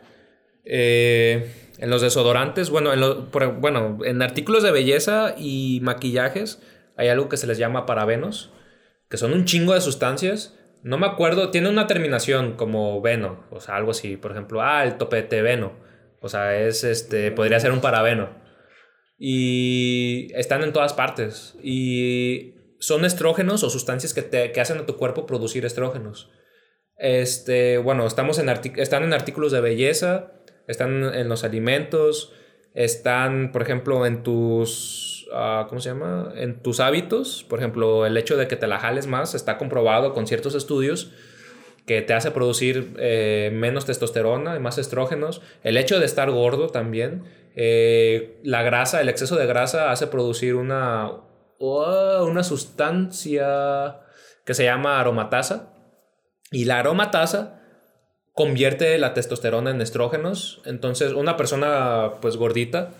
eh, 0.66 1.52
en 1.78 1.90
los 1.90 2.02
desodorantes, 2.02 2.70
bueno 2.70 2.94
en, 2.94 3.00
lo- 3.02 3.30
por- 3.32 3.54
bueno, 3.60 4.00
en 4.04 4.22
artículos 4.22 4.64
de 4.64 4.72
belleza 4.72 5.36
y 5.38 5.80
maquillajes 5.84 6.62
hay 6.98 7.10
algo 7.10 7.30
que 7.30 7.38
se 7.38 7.48
les 7.48 7.58
llama 7.58 7.86
parabenos, 7.86 8.52
que 9.10 9.18
son 9.18 9.34
un 9.34 9.46
chingo 9.46 9.74
de 9.74 9.82
sustancias. 9.82 10.58
No 10.84 10.98
me 10.98 11.06
acuerdo, 11.08 11.52
tiene 11.52 11.70
una 11.70 11.88
terminación 11.88 12.54
como 12.54 13.02
veno, 13.02 13.44
o 13.52 13.60
sea, 13.62 13.76
algo 13.76 13.92
así. 13.92 14.18
Por 14.18 14.32
ejemplo, 14.32 14.62
ah, 14.62 14.84
el 14.84 14.98
topete 14.98 15.42
veno. 15.42 15.72
O 16.22 16.30
sea, 16.30 16.58
es 16.60 16.84
este, 16.84 17.32
podría 17.32 17.60
ser 17.60 17.72
un 17.72 17.82
parabeno. 17.82 18.30
Y 19.18 20.28
están 20.36 20.64
en 20.64 20.74
todas 20.74 20.94
partes. 20.94 21.56
Y 21.64 22.54
son 22.80 23.06
estrógenos 23.06 23.64
o 23.64 23.70
sustancias 23.70 24.14
que, 24.14 24.22
te, 24.22 24.52
que 24.52 24.62
hacen 24.62 24.78
a 24.78 24.86
tu 24.86 24.96
cuerpo 24.98 25.26
producir 25.26 25.66
estrógenos. 25.66 26.30
Este, 26.98 27.78
bueno, 27.78 28.06
estamos 28.06 28.40
en 28.40 28.50
están 28.50 29.04
en 29.04 29.14
artículos 29.14 29.52
de 29.52 29.62
belleza, 29.62 30.32
están 30.68 31.04
en 31.14 31.30
los 31.30 31.44
alimentos, 31.44 32.34
están, 32.74 33.52
por 33.52 33.62
ejemplo, 33.62 34.06
en 34.06 34.24
tus, 34.24 35.28
ah, 35.34 35.66
¿cómo 35.70 35.82
se 35.82 35.90
llama? 35.90 36.32
En 36.36 36.62
tus 36.62 36.80
hábitos. 36.80 37.46
Por 37.48 37.60
ejemplo, 37.60 38.06
el 38.06 38.18
hecho 38.18 38.38
de 38.38 38.48
que 38.48 38.56
te 38.56 38.68
la 38.68 38.80
jales 38.80 39.08
más 39.08 39.34
está 39.34 39.58
comprobado 39.58 40.14
con 40.14 40.28
ciertos 40.28 40.56
estudios 40.56 41.12
que 41.88 42.02
te 42.02 42.14
hace 42.14 42.32
producir 42.32 42.94
eh, 43.00 43.50
menos 43.54 43.86
testosterona 43.86 44.56
y 44.58 44.60
más 44.60 44.78
estrógenos. 44.78 45.42
El 45.64 45.78
hecho 45.78 46.00
de 46.00 46.06
estar 46.06 46.30
gordo 46.30 46.68
también. 46.68 47.24
Eh, 47.60 48.40
la 48.44 48.62
grasa, 48.62 49.02
el 49.02 49.10
exceso 49.10 49.36
de 49.36 49.48
grasa 49.48 49.92
hace 49.92 50.06
producir 50.06 50.54
una, 50.54 51.10
oh, 51.58 52.24
una 52.30 52.44
sustancia 52.44 54.02
que 54.46 54.54
se 54.54 54.64
llama 54.64 55.00
aromatasa. 55.00 55.74
Y 56.52 56.66
la 56.66 56.80
aromatasa 56.80 57.60
convierte 58.34 58.98
la 59.00 59.16
testosterona 59.16 59.72
en 59.72 59.82
estrógenos. 59.82 60.62
Entonces, 60.66 61.14
una 61.14 61.36
persona 61.36 62.14
pues 62.22 62.38
gordita 62.38 62.94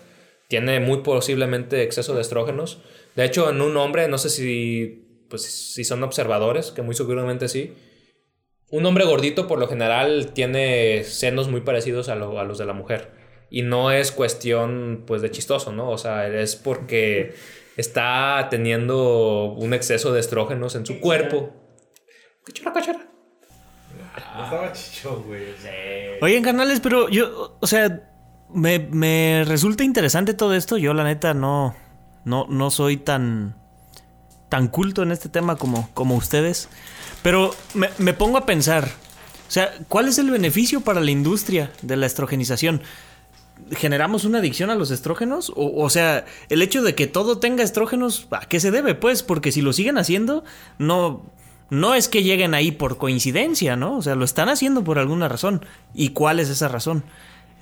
tiene 0.48 0.80
muy 0.80 1.02
posiblemente 1.02 1.84
exceso 1.84 2.16
de 2.16 2.22
estrógenos. 2.22 2.82
De 3.14 3.24
hecho, 3.24 3.48
en 3.50 3.60
un 3.60 3.76
hombre, 3.76 4.08
no 4.08 4.18
sé 4.18 4.28
si, 4.28 5.24
pues, 5.30 5.44
si 5.44 5.84
son 5.84 6.02
observadores, 6.02 6.72
que 6.72 6.82
muy 6.82 6.96
seguramente 6.96 7.46
sí. 7.48 7.74
Un 8.70 8.84
hombre 8.86 9.04
gordito 9.04 9.46
por 9.46 9.60
lo 9.60 9.68
general 9.68 10.32
tiene 10.34 11.04
senos 11.04 11.48
muy 11.48 11.60
parecidos 11.60 12.08
a, 12.08 12.14
a 12.14 12.44
los 12.44 12.58
de 12.58 12.66
la 12.66 12.72
mujer. 12.72 13.17
Y 13.50 13.62
no 13.62 13.90
es 13.90 14.12
cuestión 14.12 15.04
pues 15.06 15.22
de 15.22 15.30
chistoso, 15.30 15.72
¿no? 15.72 15.90
O 15.90 15.98
sea, 15.98 16.28
es 16.28 16.56
porque 16.56 17.34
está 17.76 18.48
teniendo 18.50 19.52
un 19.52 19.72
exceso 19.72 20.12
de 20.12 20.20
estrógenos 20.20 20.74
en 20.74 20.84
su 20.84 21.00
cuerpo. 21.00 21.54
Cachara, 22.44 22.72
cachara. 22.72 23.08
No 24.36 24.44
estaba 24.44 24.72
chichón, 24.72 25.22
güey. 25.24 25.42
Oigan, 26.20 26.42
carnales, 26.42 26.80
pero 26.80 27.08
yo, 27.08 27.56
o 27.60 27.66
sea, 27.66 28.10
me, 28.52 28.78
me 28.78 29.44
resulta 29.46 29.84
interesante 29.84 30.34
todo 30.34 30.54
esto. 30.54 30.76
Yo, 30.76 30.94
la 30.94 31.04
neta, 31.04 31.34
no, 31.34 31.76
no, 32.24 32.46
no 32.48 32.70
soy 32.70 32.96
tan, 32.96 33.56
tan 34.48 34.68
culto 34.68 35.02
en 35.02 35.12
este 35.12 35.28
tema 35.28 35.56
como, 35.56 35.90
como 35.94 36.16
ustedes. 36.16 36.68
Pero 37.22 37.54
me, 37.74 37.90
me 37.98 38.12
pongo 38.12 38.38
a 38.38 38.46
pensar, 38.46 38.84
o 38.84 39.50
sea, 39.50 39.72
¿cuál 39.88 40.08
es 40.08 40.18
el 40.18 40.30
beneficio 40.30 40.80
para 40.80 41.00
la 41.00 41.10
industria 41.10 41.72
de 41.82 41.96
la 41.96 42.06
estrogenización? 42.06 42.82
¿Generamos 43.70 44.24
una 44.24 44.38
adicción 44.38 44.70
a 44.70 44.74
los 44.74 44.90
estrógenos? 44.90 45.50
O, 45.50 45.82
o 45.82 45.90
sea, 45.90 46.24
el 46.48 46.62
hecho 46.62 46.82
de 46.82 46.94
que 46.94 47.06
todo 47.06 47.38
tenga 47.38 47.62
estrógenos, 47.62 48.28
¿a 48.30 48.46
qué 48.46 48.60
se 48.60 48.70
debe? 48.70 48.94
Pues, 48.94 49.22
porque 49.22 49.52
si 49.52 49.60
lo 49.60 49.72
siguen 49.72 49.98
haciendo, 49.98 50.44
no, 50.78 51.22
no 51.70 51.94
es 51.94 52.08
que 52.08 52.22
lleguen 52.22 52.54
ahí 52.54 52.72
por 52.72 52.96
coincidencia, 52.96 53.76
¿no? 53.76 53.98
O 53.98 54.02
sea, 54.02 54.14
lo 54.14 54.24
están 54.24 54.48
haciendo 54.48 54.84
por 54.84 54.98
alguna 54.98 55.28
razón. 55.28 55.64
¿Y 55.94 56.10
cuál 56.10 56.40
es 56.40 56.48
esa 56.48 56.68
razón? 56.68 57.04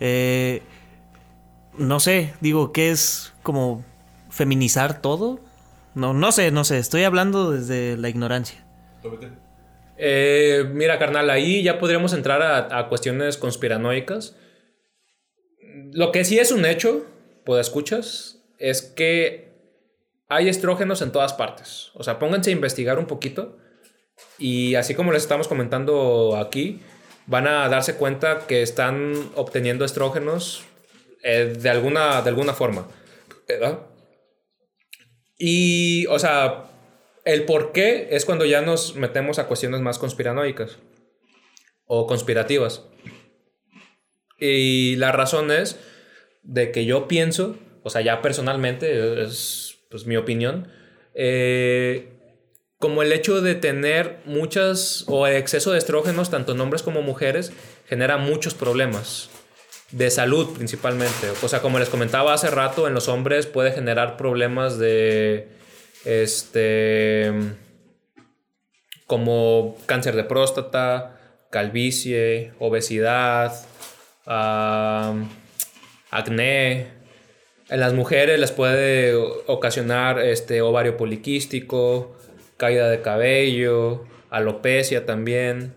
Eh, 0.01 0.63
no 1.77 2.01
sé, 2.01 2.35
digo, 2.41 2.73
¿qué 2.73 2.91
es 2.91 3.33
como 3.43 3.85
feminizar 4.31 5.01
todo? 5.01 5.41
No, 5.95 6.13
no 6.13 6.31
sé, 6.31 6.51
no 6.51 6.65
sé, 6.65 6.79
estoy 6.79 7.05
hablando 7.05 7.51
desde 7.51 7.97
la 7.97 8.09
ignorancia. 8.09 8.65
Eh, 9.97 10.65
mira, 10.73 10.99
carnal, 10.99 11.31
ahí 11.31 11.63
ya 11.63 11.79
podríamos 11.79 12.13
entrar 12.13 12.43
a, 12.43 12.79
a 12.79 12.89
cuestiones 12.89 13.39
conspiranoicas. 13.39 14.37
Lo 15.97 16.13
que 16.13 16.27
sí 16.27 16.39
es 16.39 16.53
un 16.53 16.67
hecho, 16.67 17.07
pues 17.47 17.67
escuchas, 17.67 18.43
es 18.59 18.83
que 18.83 19.49
hay 20.29 20.51
estrógenos 20.51 21.01
en 21.01 21.11
todas 21.11 21.33
partes. 21.33 21.91
O 21.95 22.03
sea, 22.03 22.19
pónganse 22.19 22.51
a 22.51 22.53
investigar 22.53 22.99
un 22.99 23.07
poquito 23.07 23.57
y 24.39 24.75
así 24.75 24.95
como 24.95 25.11
les 25.11 25.23
estamos 25.23 25.49
comentando 25.49 26.37
aquí, 26.37 26.81
van 27.25 27.47
a 27.47 27.67
darse 27.71 27.95
cuenta 27.95 28.47
que 28.47 28.61
están 28.61 29.15
obteniendo 29.37 29.87
estrógenos 29.87 30.65
eh, 31.23 31.57
de, 31.59 31.71
alguna, 31.71 32.21
de 32.21 32.29
alguna 32.29 32.53
forma. 32.53 32.87
¿verdad? 33.49 33.87
Y, 35.39 36.05
o 36.09 36.19
sea, 36.19 36.67
el 37.25 37.47
por 37.47 37.73
qué 37.73 38.09
es 38.11 38.27
cuando 38.27 38.45
ya 38.45 38.61
nos 38.61 38.97
metemos 38.97 39.39
a 39.39 39.47
cuestiones 39.47 39.81
más 39.81 39.99
conspiranoicas 39.99 40.77
o 41.87 42.07
conspirativas. 42.07 42.83
Y 44.39 44.97
la 44.97 45.13
razón 45.13 45.51
es 45.51 45.79
de 46.43 46.71
que 46.71 46.85
yo 46.85 47.09
pienso, 47.09 47.57
o 47.83 47.91
sea, 47.91 48.03
ya 48.03 48.23
personalmente, 48.23 49.23
es 49.23 49.79
pues, 49.91 50.07
mi 50.07 50.17
opinión, 50.17 50.69
eh, 51.15 52.09
como 52.79 53.03
el 53.03 53.13
hecho 53.13 53.41
de 53.41 53.55
tener 53.55 54.19
muchas 54.27 55.05
o 55.09 55.27
exceso 55.27 55.73
de 55.73 55.79
estrógenos, 55.79 56.31
tanto 56.31 56.53
en 56.53 56.61
hombres 56.61 56.83
como 56.83 57.03
mujeres, 57.03 57.53
genera 57.89 58.19
muchos 58.19 58.55
problemas 58.55 59.31
de 59.91 60.11
salud 60.11 60.55
principalmente. 60.55 61.31
O 61.43 61.49
sea, 61.49 61.63
como 61.63 61.79
les 61.79 61.89
comentaba 61.89 62.35
hace 62.35 62.51
rato, 62.51 62.87
en 62.87 62.95
los 62.95 63.09
hombres 63.09 63.47
puede 63.47 63.73
generar 63.73 64.17
problemas 64.17 64.79
de 64.79 65.49
este 66.05 67.33
como 69.07 69.79
cáncer 69.87 70.17
de 70.17 70.25
próstata, 70.25 71.21
calvicie, 71.51 72.53
obesidad, 72.59 73.53
acné. 76.11 76.89
En 77.69 77.81
las 77.81 77.95
mujeres 77.95 78.39
les 78.39 78.53
puede 78.53 79.15
ocasionar 79.47 80.21
este 80.21 80.63
ovario 80.63 80.97
poliquístico, 80.97 82.17
caída 82.57 82.89
de 82.89 83.03
cabello, 83.03 84.05
alopecia 84.31 85.05
también, 85.05 85.75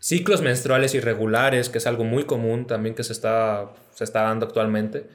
ciclos 0.00 0.42
menstruales 0.42 0.94
irregulares, 0.94 1.68
que 1.68 1.78
es 1.78 1.86
algo 1.86 2.04
muy 2.04 2.24
común 2.24 2.66
también 2.66 2.94
que 2.94 3.04
se 3.04 3.12
está, 3.12 3.72
se 3.92 4.04
está 4.04 4.22
dando 4.22 4.46
actualmente. 4.46 5.06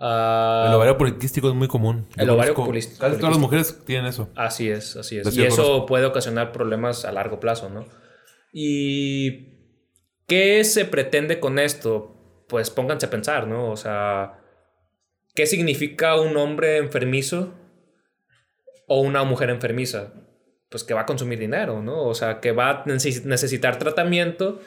el 0.00 0.74
ovario 0.74 0.98
poliquístico 0.98 1.48
es 1.48 1.54
muy 1.54 1.68
común. 1.68 2.08
el 2.16 2.30
ovario 2.30 2.54
poliquístico. 2.54 3.00
Casi 3.00 3.16
todas 3.16 3.30
las 3.30 3.40
mujeres 3.40 3.84
tienen 3.84 4.06
eso. 4.06 4.30
Así 4.34 4.68
es, 4.68 4.96
así 4.96 5.18
es. 5.18 5.36
y 5.36 5.44
eso 5.44 5.86
puede 5.86 6.06
ocasionar 6.06 6.50
problemas 6.50 7.04
a 7.04 7.12
largo 7.12 7.38
plazo, 7.38 7.68
¿no? 7.68 7.86
Y 8.52 9.57
¿qué 10.28 10.62
se 10.62 10.84
pretende 10.84 11.40
con 11.40 11.58
esto? 11.58 12.44
Pues 12.48 12.70
pónganse 12.70 13.06
a 13.06 13.10
pensar, 13.10 13.48
¿no? 13.48 13.70
O 13.70 13.76
sea, 13.76 14.38
¿qué 15.34 15.46
significa 15.46 16.20
un 16.20 16.36
hombre 16.36 16.76
enfermizo 16.76 17.54
o 18.86 19.00
una 19.00 19.24
mujer 19.24 19.50
enfermiza? 19.50 20.12
Pues 20.68 20.84
que 20.84 20.94
va 20.94 21.00
a 21.00 21.06
consumir 21.06 21.40
dinero, 21.40 21.82
¿no? 21.82 22.04
O 22.04 22.14
sea, 22.14 22.40
que 22.40 22.52
va 22.52 22.70
a 22.70 22.84
necesitar 22.86 23.78
tratamiento, 23.78 24.60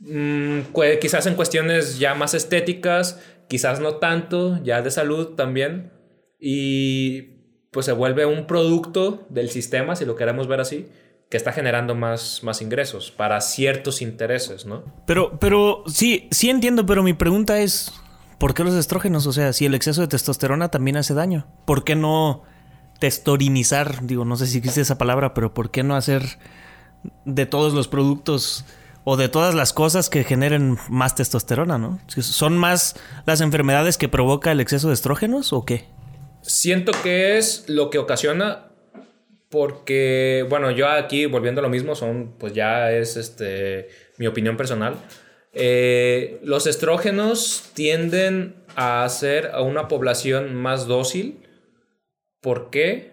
mm, 0.00 0.60
quizás 1.00 1.26
en 1.26 1.34
cuestiones 1.34 1.98
ya 1.98 2.14
más 2.14 2.34
estéticas, 2.34 3.22
quizás 3.48 3.80
no 3.80 3.96
tanto, 3.96 4.58
ya 4.64 4.80
de 4.82 4.90
salud 4.90 5.34
también, 5.34 5.92
y 6.40 7.42
pues 7.70 7.86
se 7.86 7.92
vuelve 7.92 8.26
un 8.26 8.46
producto 8.46 9.26
del 9.28 9.50
sistema, 9.50 9.96
si 9.96 10.04
lo 10.04 10.16
queremos 10.16 10.48
ver 10.48 10.60
así, 10.60 10.88
que 11.32 11.38
está 11.38 11.50
generando 11.50 11.94
más, 11.94 12.40
más 12.42 12.60
ingresos 12.60 13.10
para 13.10 13.40
ciertos 13.40 14.02
intereses, 14.02 14.66
¿no? 14.66 14.84
Pero, 15.06 15.38
pero 15.38 15.82
sí, 15.86 16.28
sí 16.30 16.50
entiendo, 16.50 16.84
pero 16.84 17.02
mi 17.02 17.14
pregunta 17.14 17.58
es, 17.58 17.90
¿por 18.36 18.52
qué 18.52 18.62
los 18.62 18.74
estrógenos? 18.74 19.26
O 19.26 19.32
sea, 19.32 19.54
si 19.54 19.64
el 19.64 19.74
exceso 19.74 20.02
de 20.02 20.08
testosterona 20.08 20.68
también 20.68 20.98
hace 20.98 21.14
daño, 21.14 21.46
¿por 21.64 21.84
qué 21.84 21.96
no 21.96 22.42
testorinizar? 22.98 24.04
Digo, 24.04 24.26
no 24.26 24.36
sé 24.36 24.46
si 24.46 24.58
existe 24.58 24.82
esa 24.82 24.98
palabra, 24.98 25.32
pero 25.32 25.54
¿por 25.54 25.70
qué 25.70 25.82
no 25.82 25.96
hacer 25.96 26.38
de 27.24 27.46
todos 27.46 27.72
los 27.72 27.88
productos 27.88 28.66
o 29.04 29.16
de 29.16 29.30
todas 29.30 29.54
las 29.54 29.72
cosas 29.72 30.10
que 30.10 30.24
generen 30.24 30.76
más 30.90 31.14
testosterona, 31.14 31.78
¿no? 31.78 31.98
¿Son 32.08 32.58
más 32.58 32.94
las 33.24 33.40
enfermedades 33.40 33.96
que 33.96 34.10
provoca 34.10 34.52
el 34.52 34.60
exceso 34.60 34.88
de 34.88 34.94
estrógenos 34.94 35.54
o 35.54 35.64
qué? 35.64 35.88
Siento 36.42 36.92
que 37.02 37.38
es 37.38 37.64
lo 37.68 37.88
que 37.88 37.96
ocasiona 37.96 38.71
porque, 39.52 40.46
bueno, 40.48 40.70
yo 40.70 40.88
aquí, 40.88 41.26
volviendo 41.26 41.60
a 41.60 41.62
lo 41.62 41.68
mismo, 41.68 41.94
son, 41.94 42.36
pues 42.38 42.54
ya 42.54 42.90
es 42.90 43.18
este, 43.18 43.90
mi 44.16 44.26
opinión 44.26 44.56
personal. 44.56 44.94
Eh, 45.52 46.40
los 46.42 46.66
estrógenos 46.66 47.70
tienden 47.74 48.56
a 48.76 49.04
hacer 49.04 49.50
a 49.52 49.60
una 49.60 49.88
población 49.88 50.54
más 50.54 50.86
dócil. 50.86 51.46
¿Por 52.40 52.70
qué? 52.70 53.12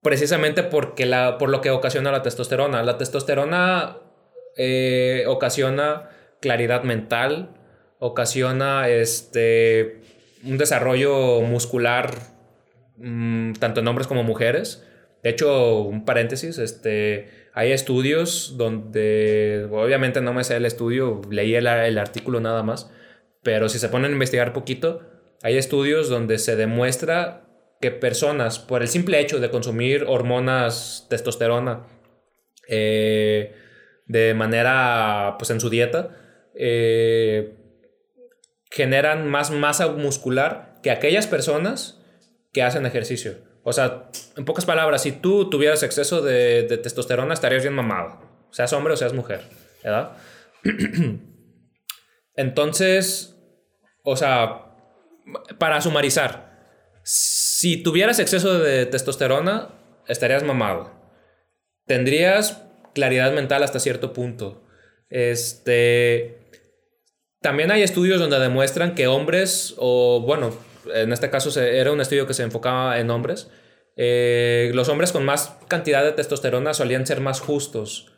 Precisamente 0.00 0.62
porque 0.62 1.06
la, 1.06 1.38
por 1.38 1.48
lo 1.48 1.60
que 1.60 1.70
ocasiona 1.70 2.12
la 2.12 2.22
testosterona. 2.22 2.84
La 2.84 2.96
testosterona 2.96 3.96
eh, 4.56 5.24
ocasiona 5.26 6.08
claridad 6.40 6.84
mental, 6.84 7.50
ocasiona 7.98 8.88
este, 8.88 10.02
un 10.44 10.56
desarrollo 10.56 11.40
muscular 11.40 12.14
mm, 12.98 13.54
tanto 13.54 13.80
en 13.80 13.88
hombres 13.88 14.06
como 14.06 14.22
mujeres. 14.22 14.85
De 15.26 15.32
hecho, 15.32 15.80
un 15.80 16.04
paréntesis, 16.04 16.56
este, 16.58 17.48
hay 17.52 17.72
estudios 17.72 18.54
donde, 18.56 19.66
obviamente 19.72 20.20
no 20.20 20.32
me 20.32 20.44
sé 20.44 20.54
el 20.54 20.64
estudio, 20.64 21.20
leí 21.28 21.56
el, 21.56 21.66
artículo 21.66 22.38
nada 22.38 22.62
más, 22.62 22.92
pero 23.42 23.68
si 23.68 23.80
se 23.80 23.88
ponen 23.88 24.12
a 24.12 24.14
investigar 24.14 24.52
poquito, 24.52 25.02
hay 25.42 25.56
estudios 25.56 26.08
donde 26.08 26.38
se 26.38 26.54
demuestra 26.54 27.44
que 27.80 27.90
personas, 27.90 28.60
por 28.60 28.82
el 28.82 28.88
simple 28.88 29.18
hecho 29.18 29.40
de 29.40 29.50
consumir 29.50 30.04
hormonas 30.06 31.08
testosterona 31.10 31.88
eh, 32.68 33.52
de 34.06 34.32
manera, 34.32 35.34
pues 35.40 35.50
en 35.50 35.58
su 35.58 35.70
dieta, 35.70 36.16
eh, 36.54 37.56
generan 38.70 39.26
más 39.26 39.50
masa 39.50 39.88
muscular 39.88 40.78
que 40.84 40.92
aquellas 40.92 41.26
personas 41.26 42.00
que 42.52 42.62
hacen 42.62 42.86
ejercicio. 42.86 43.45
O 43.68 43.72
sea, 43.72 44.10
en 44.36 44.44
pocas 44.44 44.64
palabras, 44.64 45.02
si 45.02 45.10
tú 45.10 45.50
tuvieras 45.50 45.82
exceso 45.82 46.22
de, 46.22 46.78
testosterona, 46.80 47.34
estarías 47.34 47.64
bien 47.64 47.74
mamado. 47.74 48.20
Seas 48.52 48.72
hombre 48.72 48.94
o 48.94 48.96
seas 48.96 49.12
mujer, 49.12 49.40
¿verdad? 49.82 50.12
Entonces, 52.36 53.34
o 54.04 54.16
sea, 54.16 54.66
para 55.58 55.80
sumarizar, 55.80 56.60
si 57.02 57.82
tuvieras 57.82 58.20
exceso 58.20 58.60
de 58.60 58.86
testosterona, 58.86 59.70
estarías 60.06 60.44
mamado. 60.44 60.92
Tendrías 61.86 62.62
claridad 62.94 63.32
mental 63.32 63.64
hasta 63.64 63.80
cierto 63.80 64.12
punto. 64.12 64.62
Este. 65.10 66.38
También 67.40 67.72
hay 67.72 67.82
estudios 67.82 68.20
donde 68.20 68.38
demuestran 68.38 68.94
que 68.94 69.08
hombres, 69.08 69.74
o 69.76 70.20
bueno, 70.20 70.56
en 70.94 71.12
este 71.12 71.30
caso 71.30 71.60
era 71.60 71.92
un 71.92 72.00
estudio 72.00 72.26
que 72.26 72.34
se 72.34 72.42
enfocaba 72.42 72.98
en 72.98 73.10
hombres, 73.10 73.48
eh, 73.96 74.70
los 74.74 74.88
hombres 74.88 75.10
con 75.10 75.24
más 75.24 75.56
cantidad 75.68 76.04
de 76.04 76.12
testosterona 76.12 76.74
solían 76.74 77.06
ser 77.06 77.20
más 77.20 77.40
justos, 77.40 78.12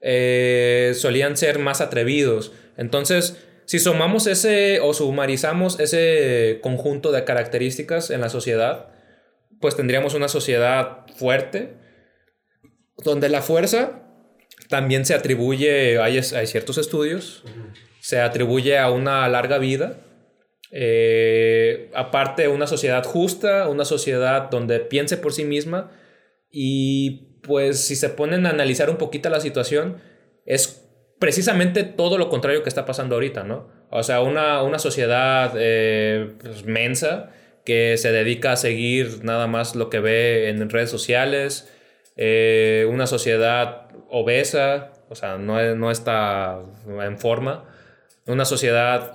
eh, 0.00 0.92
solían 0.94 1.36
ser 1.36 1.58
más 1.60 1.80
atrevidos. 1.80 2.52
Entonces, 2.76 3.36
si 3.64 3.78
sumamos 3.78 4.26
ese 4.26 4.80
o 4.80 4.92
sumarizamos 4.92 5.78
ese 5.78 6.58
conjunto 6.62 7.12
de 7.12 7.24
características 7.24 8.10
en 8.10 8.20
la 8.20 8.28
sociedad, 8.28 8.88
pues 9.60 9.76
tendríamos 9.76 10.14
una 10.14 10.28
sociedad 10.28 11.06
fuerte, 11.16 11.74
donde 13.04 13.28
la 13.28 13.42
fuerza 13.42 14.02
también 14.68 15.04
se 15.04 15.14
atribuye, 15.14 16.00
hay, 16.00 16.18
hay 16.18 16.46
ciertos 16.46 16.78
estudios, 16.78 17.44
se 18.00 18.20
atribuye 18.20 18.78
a 18.78 18.90
una 18.90 19.28
larga 19.28 19.58
vida 19.58 19.98
eh, 20.70 21.90
aparte, 21.94 22.48
una 22.48 22.66
sociedad 22.66 23.04
justa, 23.04 23.68
una 23.68 23.84
sociedad 23.84 24.50
donde 24.50 24.80
piense 24.80 25.16
por 25.16 25.32
sí 25.32 25.44
misma. 25.44 25.90
Y 26.50 27.38
pues 27.42 27.80
si 27.80 27.96
se 27.96 28.10
ponen 28.10 28.46
a 28.46 28.50
analizar 28.50 28.90
un 28.90 28.96
poquito 28.96 29.28
la 29.30 29.40
situación, 29.40 29.98
es 30.46 30.86
precisamente 31.18 31.84
todo 31.84 32.18
lo 32.18 32.28
contrario 32.28 32.62
que 32.62 32.68
está 32.68 32.86
pasando 32.86 33.14
ahorita, 33.14 33.44
¿no? 33.44 33.68
O 33.90 34.02
sea, 34.02 34.20
una, 34.22 34.62
una 34.62 34.78
sociedad 34.78 35.52
eh, 35.56 36.32
pues, 36.40 36.64
mensa 36.64 37.30
que 37.64 37.96
se 37.98 38.10
dedica 38.10 38.52
a 38.52 38.56
seguir 38.56 39.22
nada 39.22 39.46
más 39.46 39.76
lo 39.76 39.90
que 39.90 40.00
ve 40.00 40.48
en 40.48 40.68
redes 40.70 40.90
sociales, 40.90 41.70
eh, 42.16 42.86
una 42.90 43.06
sociedad 43.06 43.88
obesa, 44.08 44.92
o 45.08 45.14
sea, 45.14 45.36
no, 45.36 45.74
no 45.74 45.90
está 45.90 46.58
en 46.86 47.18
forma, 47.18 47.64
una 48.26 48.44
sociedad 48.44 49.12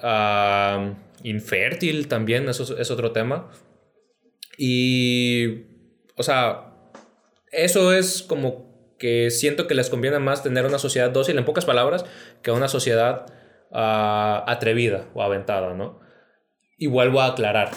infértil 1.26 2.08
también, 2.08 2.48
eso 2.48 2.78
es 2.78 2.92
otro 2.92 3.12
tema. 3.12 3.50
Y, 4.58 5.64
o 6.16 6.24
sea, 6.24 6.74
eso 7.52 7.94
es 7.94 8.22
como 8.22 8.96
que 8.98 9.30
siento 9.32 9.68
que 9.68 9.76
les 9.76 9.90
conviene 9.90 10.20
más 10.20 10.44
tener 10.44 10.66
una 10.66 10.80
sociedad 10.80 11.12
dócil, 11.12 11.38
en 11.38 11.46
pocas 11.46 11.66
palabras, 11.66 12.06
que 12.42 12.52
una 12.52 12.68
sociedad 12.68 13.26
ah, 13.72 14.44
atrevida 14.48 15.10
o 15.14 15.24
aventada, 15.24 15.74
¿no? 15.74 16.00
Y 16.78 16.88
vuelvo 16.88 17.22
a 17.22 17.28
aclarar, 17.28 17.72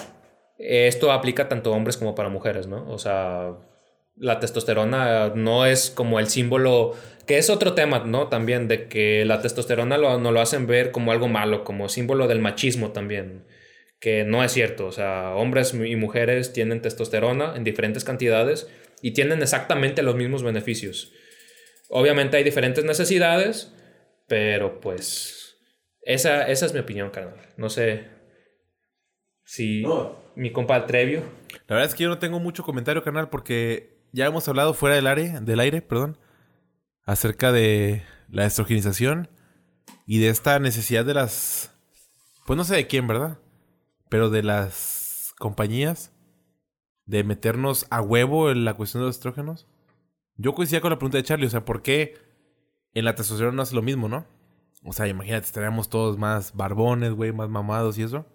esto 0.57 1.11
aplica 1.11 1.49
tanto 1.49 1.73
a 1.73 1.77
hombres 1.77 1.97
como 1.97 2.15
para 2.15 2.29
mujeres, 2.29 2.67
¿no? 2.67 2.89
O 2.89 2.97
sea, 2.97 3.57
la 4.15 4.39
testosterona 4.39 5.29
no 5.35 5.65
es 5.65 5.89
como 5.89 6.19
el 6.19 6.27
símbolo, 6.27 6.93
que 7.29 7.37
es 7.37 7.51
otro 7.51 7.75
tema, 7.75 7.99
¿no? 7.99 8.27
También 8.27 8.67
de 8.67 8.87
que 8.87 9.23
la 9.23 9.39
testosterona 9.39 9.99
lo, 9.99 10.17
no 10.17 10.31
lo 10.31 10.41
hacen 10.41 10.65
ver 10.65 10.89
como 10.89 11.11
algo 11.11 11.27
malo, 11.27 11.63
como 11.63 11.87
símbolo 11.87 12.27
del 12.27 12.39
machismo 12.39 12.91
también, 12.91 13.45
que 13.99 14.23
no 14.23 14.43
es 14.43 14.51
cierto, 14.51 14.87
o 14.87 14.91
sea, 14.91 15.35
hombres 15.35 15.75
y 15.75 15.95
mujeres 15.95 16.53
tienen 16.53 16.81
testosterona 16.81 17.55
en 17.55 17.63
diferentes 17.63 18.03
cantidades 18.03 18.67
y 19.03 19.11
tienen 19.11 19.43
exactamente 19.43 20.01
los 20.01 20.15
mismos 20.15 20.41
beneficios. 20.41 21.13
Obviamente 21.89 22.35
hay 22.35 22.43
diferentes 22.43 22.83
necesidades, 22.83 23.75
pero 24.27 24.81
pues 24.81 25.55
esa, 26.01 26.47
esa 26.47 26.65
es 26.65 26.73
mi 26.73 26.79
opinión, 26.79 27.11
carnal. 27.11 27.45
No 27.57 27.69
sé 27.69 28.05
si 29.45 29.83
No. 29.83 30.17
mi 30.35 30.51
compa 30.51 30.87
Trevio. 30.87 31.21
La 31.67 31.75
verdad 31.75 31.91
es 31.91 31.93
que 31.93 32.05
yo 32.05 32.09
no 32.09 32.17
tengo 32.17 32.39
mucho 32.39 32.63
comentario, 32.63 33.03
canal, 33.03 33.29
porque 33.29 33.99
ya 34.13 34.25
hemos 34.25 34.47
hablado 34.47 34.73
fuera 34.73 34.95
del 34.95 35.05
aire, 35.05 35.33
del 35.41 35.59
aire, 35.59 35.83
perdón, 35.83 36.17
acerca 37.09 37.51
de 37.51 38.03
la 38.29 38.45
estrogenización 38.45 39.29
y 40.05 40.19
de 40.19 40.29
esta 40.29 40.59
necesidad 40.59 41.03
de 41.03 41.15
las, 41.15 41.75
pues 42.45 42.55
no 42.55 42.63
sé 42.63 42.75
de 42.75 42.85
quién, 42.85 43.07
¿verdad? 43.07 43.39
Pero 44.09 44.29
de 44.29 44.43
las 44.43 45.33
compañías 45.39 46.13
de 47.07 47.23
meternos 47.23 47.87
a 47.89 48.01
huevo 48.01 48.51
en 48.51 48.63
la 48.63 48.75
cuestión 48.75 49.01
de 49.01 49.07
los 49.07 49.15
estrógenos. 49.15 49.67
Yo 50.35 50.53
coincidía 50.53 50.81
con 50.81 50.91
la 50.91 50.99
pregunta 50.99 51.17
de 51.17 51.23
Charlie, 51.23 51.47
o 51.47 51.49
sea, 51.49 51.65
¿por 51.65 51.81
qué 51.81 52.13
en 52.93 53.05
la 53.05 53.15
testosterona 53.15 53.55
no 53.55 53.63
hace 53.63 53.73
lo 53.73 53.81
mismo, 53.81 54.07
no? 54.07 54.27
O 54.83 54.93
sea, 54.93 55.07
imagínate, 55.07 55.47
estaríamos 55.47 55.89
todos 55.89 56.19
más 56.19 56.53
barbones, 56.53 57.13
güey, 57.13 57.31
más 57.31 57.49
mamados 57.49 57.97
y 57.97 58.03
eso. 58.03 58.27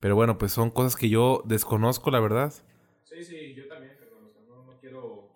Pero 0.00 0.16
bueno, 0.16 0.36
pues 0.36 0.50
son 0.50 0.72
cosas 0.72 0.96
que 0.96 1.08
yo 1.08 1.44
desconozco, 1.46 2.10
la 2.10 2.18
verdad. 2.18 2.52
Sí, 3.04 3.24
sí, 3.24 3.54
yo 3.54 3.68
también. 3.68 3.75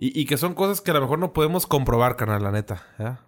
Y, 0.03 0.25
que 0.25 0.39
son 0.39 0.55
cosas 0.55 0.81
que 0.81 0.93
a 0.93 0.95
lo 0.95 1.03
mejor 1.03 1.19
no 1.19 1.35
podemos 1.35 1.67
comprobar, 1.67 2.17
carnal, 2.17 2.43
la 2.43 2.51
neta. 2.51 2.87
¿ya? 2.99 3.21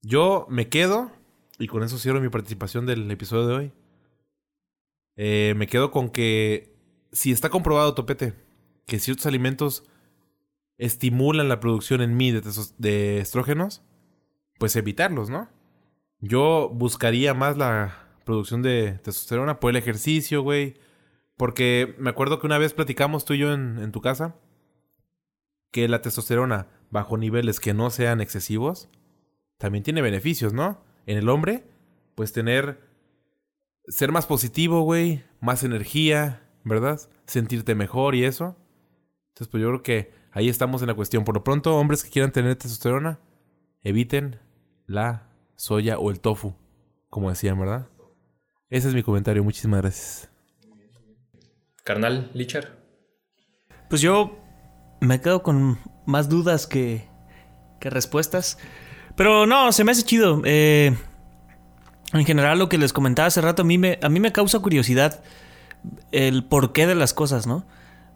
Yo 0.00 0.46
me 0.48 0.70
quedo, 0.70 1.12
y 1.58 1.66
con 1.66 1.82
eso 1.82 1.98
cierro 1.98 2.22
mi 2.22 2.30
participación 2.30 2.86
del 2.86 3.10
episodio 3.10 3.46
de 3.46 3.54
hoy. 3.54 3.72
Eh, 5.16 5.52
me 5.58 5.66
quedo 5.66 5.90
con 5.90 6.08
que 6.08 6.74
si 7.12 7.32
está 7.32 7.50
comprobado, 7.50 7.92
Topete, 7.92 8.32
que 8.86 8.98
ciertos 8.98 9.26
alimentos 9.26 9.84
estimulan 10.78 11.50
la 11.50 11.60
producción 11.60 12.00
en 12.00 12.16
mí 12.16 12.32
de, 12.32 12.40
de 12.78 13.18
estrógenos, 13.18 13.82
pues 14.58 14.76
evitarlos, 14.76 15.28
¿no? 15.28 15.50
Yo 16.18 16.70
buscaría 16.72 17.34
más 17.34 17.58
la 17.58 18.08
producción 18.24 18.62
de 18.62 19.00
testosterona 19.02 19.60
por 19.60 19.68
el 19.68 19.76
ejercicio, 19.76 20.40
güey. 20.40 20.78
Porque 21.36 21.94
me 21.98 22.08
acuerdo 22.08 22.40
que 22.40 22.46
una 22.46 22.56
vez 22.56 22.72
platicamos 22.72 23.26
tú 23.26 23.34
y 23.34 23.38
yo 23.38 23.52
en 23.52 23.92
tu 23.92 24.00
casa 24.00 24.34
que 25.74 25.88
la 25.88 26.00
testosterona 26.02 26.68
bajo 26.92 27.18
niveles 27.18 27.58
que 27.58 27.74
no 27.74 27.90
sean 27.90 28.20
excesivos 28.20 28.88
también 29.58 29.82
tiene 29.82 30.02
beneficios, 30.02 30.52
¿no? 30.52 30.80
En 31.04 31.18
el 31.18 31.28
hombre, 31.28 31.64
pues 32.14 32.32
tener 32.32 32.78
ser 33.88 34.12
más 34.12 34.24
positivo, 34.24 34.82
güey, 34.82 35.24
más 35.40 35.64
energía, 35.64 36.48
¿verdad? 36.62 37.00
Sentirte 37.26 37.74
mejor 37.74 38.14
y 38.14 38.24
eso. 38.24 38.56
Entonces, 39.30 39.48
pues 39.48 39.60
yo 39.62 39.68
creo 39.70 39.82
que 39.82 40.12
ahí 40.30 40.48
estamos 40.48 40.80
en 40.80 40.86
la 40.86 40.94
cuestión. 40.94 41.24
Por 41.24 41.34
lo 41.34 41.42
pronto, 41.42 41.76
hombres 41.76 42.04
que 42.04 42.10
quieran 42.10 42.30
tener 42.30 42.54
testosterona, 42.54 43.18
eviten 43.82 44.38
la 44.86 45.28
soya 45.56 45.98
o 45.98 46.12
el 46.12 46.20
tofu, 46.20 46.54
como 47.10 47.30
decían, 47.30 47.58
¿verdad? 47.58 47.88
Ese 48.70 48.86
es 48.86 48.94
mi 48.94 49.02
comentario. 49.02 49.42
Muchísimas 49.42 49.82
gracias. 49.82 50.30
Carnal, 51.82 52.30
Lichar. 52.32 52.78
Pues 53.90 54.00
yo 54.00 54.43
me 55.04 55.20
quedo 55.20 55.42
con 55.42 55.78
más 56.06 56.28
dudas 56.28 56.66
que, 56.66 57.06
respuestas. 57.80 58.56
Pero 59.14 59.44
no, 59.44 59.70
se 59.70 59.84
me 59.84 59.92
hace 59.92 60.04
chido. 60.04 60.40
Eh, 60.44 60.96
en 62.14 62.24
general, 62.24 62.58
lo 62.58 62.70
que 62.70 62.78
les 62.78 62.94
comentaba 62.94 63.28
hace 63.28 63.42
rato, 63.42 63.60
a 63.60 63.64
mí, 63.66 63.76
me, 63.76 63.98
a 64.02 64.08
mí 64.08 64.20
me 64.20 64.32
causa 64.32 64.58
curiosidad 64.60 65.22
el 66.10 66.44
porqué 66.44 66.86
de 66.86 66.94
las 66.94 67.12
cosas, 67.12 67.46
¿no? 67.46 67.66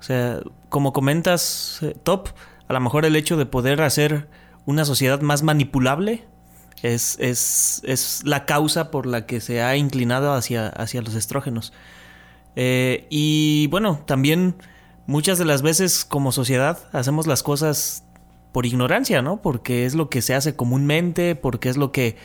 O 0.00 0.02
sea, 0.02 0.40
como 0.70 0.94
comentas, 0.94 1.80
eh, 1.82 1.94
Top, 2.02 2.28
a 2.66 2.72
lo 2.72 2.80
mejor 2.80 3.04
el 3.04 3.14
hecho 3.16 3.36
de 3.36 3.44
poder 3.44 3.82
hacer 3.82 4.28
una 4.64 4.84
sociedad 4.84 5.20
más 5.20 5.42
manipulable 5.42 6.24
es, 6.82 7.18
es, 7.20 7.82
es 7.84 8.22
la 8.24 8.46
causa 8.46 8.90
por 8.90 9.06
la 9.06 9.26
que 9.26 9.40
se 9.40 9.62
ha 9.62 9.76
inclinado 9.76 10.32
hacia, 10.32 10.68
hacia 10.68 11.02
los 11.02 11.14
estrógenos. 11.14 11.72
Eh, 12.56 13.06
y 13.10 13.66
bueno, 13.68 14.02
también 14.06 14.56
muchas 15.08 15.38
de 15.38 15.46
las 15.46 15.62
veces 15.62 16.04
como 16.04 16.32
sociedad 16.32 16.78
hacemos 16.92 17.26
las 17.26 17.42
cosas 17.42 18.04
por 18.52 18.66
ignorancia, 18.66 19.22
¿no? 19.22 19.40
Porque 19.40 19.86
es 19.86 19.94
lo 19.94 20.10
que 20.10 20.20
se 20.20 20.34
hace 20.34 20.54
comúnmente, 20.54 21.34
porque 21.34 21.70
es 21.70 21.78
lo 21.78 21.92
que 21.92 22.16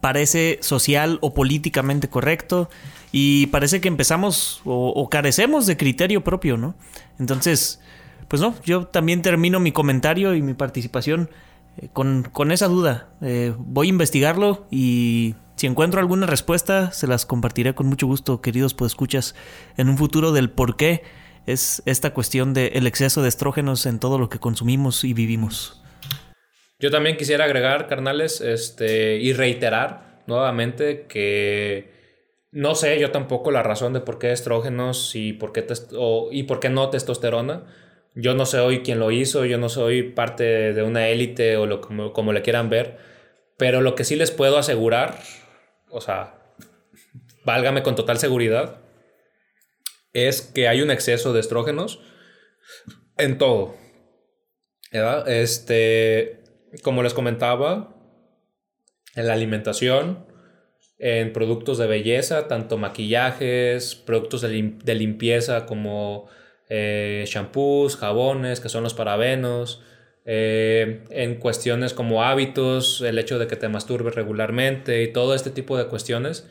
parece 0.00 0.58
social 0.62 1.18
o 1.22 1.34
políticamente 1.34 2.08
correcto 2.08 2.70
y 3.10 3.48
parece 3.48 3.80
que 3.80 3.88
empezamos 3.88 4.62
o, 4.64 5.08
carecemos 5.10 5.66
de 5.66 5.76
criterio 5.76 6.22
propio, 6.22 6.56
¿no? 6.56 6.76
Entonces, 7.18 7.80
pues 8.28 8.40
no, 8.40 8.54
yo 8.64 8.86
también 8.86 9.22
termino 9.22 9.58
mi 9.58 9.72
comentario 9.72 10.36
y 10.36 10.40
mi 10.40 10.54
participación 10.54 11.30
eh, 11.78 11.88
con, 11.92 12.28
con 12.32 12.52
esa 12.52 12.68
duda. 12.68 13.08
Eh, 13.22 13.54
voy 13.58 13.88
a 13.88 13.90
investigarlo 13.90 14.66
y 14.70 15.34
si 15.56 15.66
encuentro 15.66 15.98
alguna 15.98 16.26
respuesta, 16.26 16.92
se 16.92 17.08
las 17.08 17.26
compartiré 17.26 17.74
con 17.74 17.88
mucho 17.88 18.06
gusto, 18.06 18.40
queridos 18.40 18.76
escuchas 18.86 19.34
en 19.76 19.88
un 19.88 19.98
futuro 19.98 20.30
del 20.30 20.48
por 20.48 20.76
qué 20.76 21.02
es 21.46 21.82
esta 21.86 22.12
cuestión 22.14 22.54
del 22.54 22.86
exceso 22.86 23.22
de 23.22 23.28
estrógenos 23.28 23.86
en 23.86 23.98
todo 23.98 24.18
lo 24.18 24.28
que 24.28 24.38
consumimos 24.38 25.04
y 25.04 25.14
vivimos. 25.14 25.82
Yo 26.78 26.90
también 26.90 27.16
quisiera 27.16 27.44
agregar, 27.44 27.86
carnales, 27.88 28.40
este, 28.40 29.18
y 29.18 29.32
reiterar 29.32 30.22
nuevamente 30.26 31.06
que 31.08 31.90
no 32.52 32.74
sé 32.74 32.98
yo 32.98 33.10
tampoco 33.10 33.50
la 33.50 33.62
razón 33.62 33.92
de 33.92 34.00
por 34.00 34.18
qué 34.18 34.32
estrógenos 34.32 35.14
y 35.14 35.32
por 35.32 35.52
qué, 35.52 35.66
o- 35.96 36.28
y 36.32 36.44
por 36.44 36.58
qué 36.60 36.68
no 36.68 36.90
testosterona. 36.90 37.66
Yo 38.14 38.34
no 38.34 38.44
soy 38.46 38.80
quien 38.80 38.98
lo 38.98 39.10
hizo, 39.12 39.44
yo 39.44 39.56
no 39.58 39.68
soy 39.68 40.02
parte 40.02 40.72
de 40.72 40.82
una 40.82 41.08
élite 41.08 41.56
o 41.56 41.66
lo, 41.66 41.80
como, 41.80 42.12
como 42.12 42.32
le 42.32 42.42
quieran 42.42 42.68
ver, 42.68 42.98
pero 43.56 43.82
lo 43.82 43.94
que 43.94 44.02
sí 44.04 44.16
les 44.16 44.30
puedo 44.32 44.58
asegurar, 44.58 45.20
o 45.90 46.00
sea, 46.00 46.34
válgame 47.44 47.82
con 47.82 47.94
total 47.94 48.18
seguridad, 48.18 48.80
es 50.12 50.42
que 50.42 50.68
hay 50.68 50.82
un 50.82 50.90
exceso 50.90 51.32
de 51.32 51.40
estrógenos 51.40 52.00
en 53.18 53.38
todo. 53.38 53.74
Este, 55.26 56.42
como 56.82 57.02
les 57.02 57.14
comentaba, 57.14 57.96
en 59.14 59.26
la 59.26 59.32
alimentación, 59.34 60.26
en 60.98 61.32
productos 61.32 61.78
de 61.78 61.86
belleza, 61.86 62.48
tanto 62.48 62.76
maquillajes, 62.76 63.94
productos 63.94 64.42
de, 64.42 64.48
lim- 64.50 64.78
de 64.82 64.94
limpieza 64.94 65.66
como 65.66 66.28
eh, 66.68 67.24
shampoos, 67.26 67.96
jabones, 67.96 68.60
que 68.60 68.68
son 68.68 68.82
los 68.84 68.94
parabenos, 68.94 69.82
eh, 70.26 71.04
en 71.10 71.36
cuestiones 71.36 71.94
como 71.94 72.22
hábitos, 72.22 73.00
el 73.00 73.18
hecho 73.18 73.38
de 73.38 73.46
que 73.46 73.56
te 73.56 73.68
masturbes 73.68 74.14
regularmente 74.14 75.02
y 75.02 75.12
todo 75.12 75.34
este 75.34 75.50
tipo 75.50 75.78
de 75.78 75.86
cuestiones, 75.86 76.48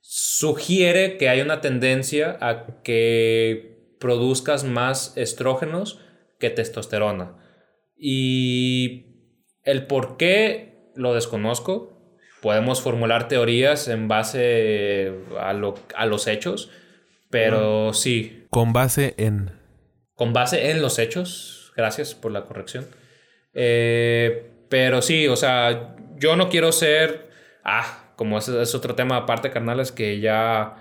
sugiere 0.00 1.16
que 1.16 1.28
hay 1.28 1.40
una 1.40 1.60
tendencia 1.60 2.36
a 2.40 2.82
que 2.82 3.94
produzcas 3.98 4.64
más 4.64 5.16
estrógenos 5.16 6.00
que 6.38 6.50
testosterona. 6.50 7.36
Y 7.96 9.06
el 9.64 9.86
por 9.86 10.16
qué 10.16 10.90
lo 10.96 11.14
desconozco. 11.14 11.96
Podemos 12.40 12.80
formular 12.80 13.28
teorías 13.28 13.86
en 13.88 14.08
base 14.08 15.12
a, 15.38 15.52
lo- 15.52 15.74
a 15.94 16.06
los 16.06 16.26
hechos, 16.26 16.70
pero 17.28 17.92
sí, 17.92 18.46
Con 18.48 18.72
base 18.72 19.14
en... 19.18 19.52
con 20.14 20.32
base 20.32 20.70
en 20.70 20.80
los 20.80 20.98
hechos. 20.98 21.72
Gracias 21.76 22.14
por 22.14 22.32
la 22.32 22.44
corrección. 22.46 22.86
Eh, 23.52 24.50
pero 24.70 25.02
sí, 25.02 25.28
o 25.28 25.36
sea, 25.36 25.96
yo 26.16 26.34
no 26.36 26.48
quiero 26.48 26.72
ser. 26.72 27.28
Ah, 27.62 28.09
como 28.20 28.36
ese 28.36 28.60
es 28.60 28.74
otro 28.74 28.94
tema 28.94 29.16
aparte, 29.16 29.50
carnales, 29.50 29.92
que 29.92 30.20
ya. 30.20 30.76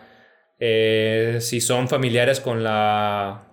eh, 0.59 1.37
si 1.39 1.61
son 1.61 1.87
familiares 1.87 2.41
con 2.41 2.65
la, 2.65 3.47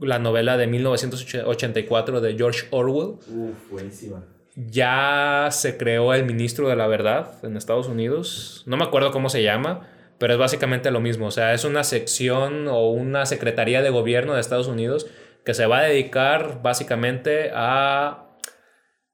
la 0.00 0.18
novela 0.18 0.56
de 0.56 0.66
1984 0.66 2.22
de 2.22 2.34
George 2.34 2.66
Orwell, 2.70 3.18
Uf, 3.28 3.70
buenísima. 3.70 4.24
ya 4.56 5.48
se 5.50 5.76
creó 5.76 6.14
el 6.14 6.24
ministro 6.24 6.66
de 6.70 6.76
la 6.76 6.86
verdad 6.86 7.34
en 7.44 7.58
Estados 7.58 7.88
Unidos. 7.88 8.62
No 8.66 8.78
me 8.78 8.84
acuerdo 8.84 9.10
cómo 9.12 9.28
se 9.28 9.42
llama, 9.42 9.86
pero 10.18 10.32
es 10.32 10.38
básicamente 10.38 10.90
lo 10.90 11.00
mismo. 11.02 11.26
O 11.26 11.30
sea, 11.30 11.52
es 11.52 11.64
una 11.66 11.84
sección 11.84 12.68
o 12.68 12.88
una 12.88 13.26
secretaría 13.26 13.82
de 13.82 13.90
gobierno 13.90 14.32
de 14.32 14.40
Estados 14.40 14.66
Unidos 14.68 15.06
que 15.44 15.52
se 15.52 15.66
va 15.66 15.80
a 15.80 15.82
dedicar 15.84 16.62
básicamente 16.62 17.50
a 17.54 18.22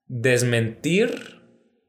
desmentir 0.06 1.41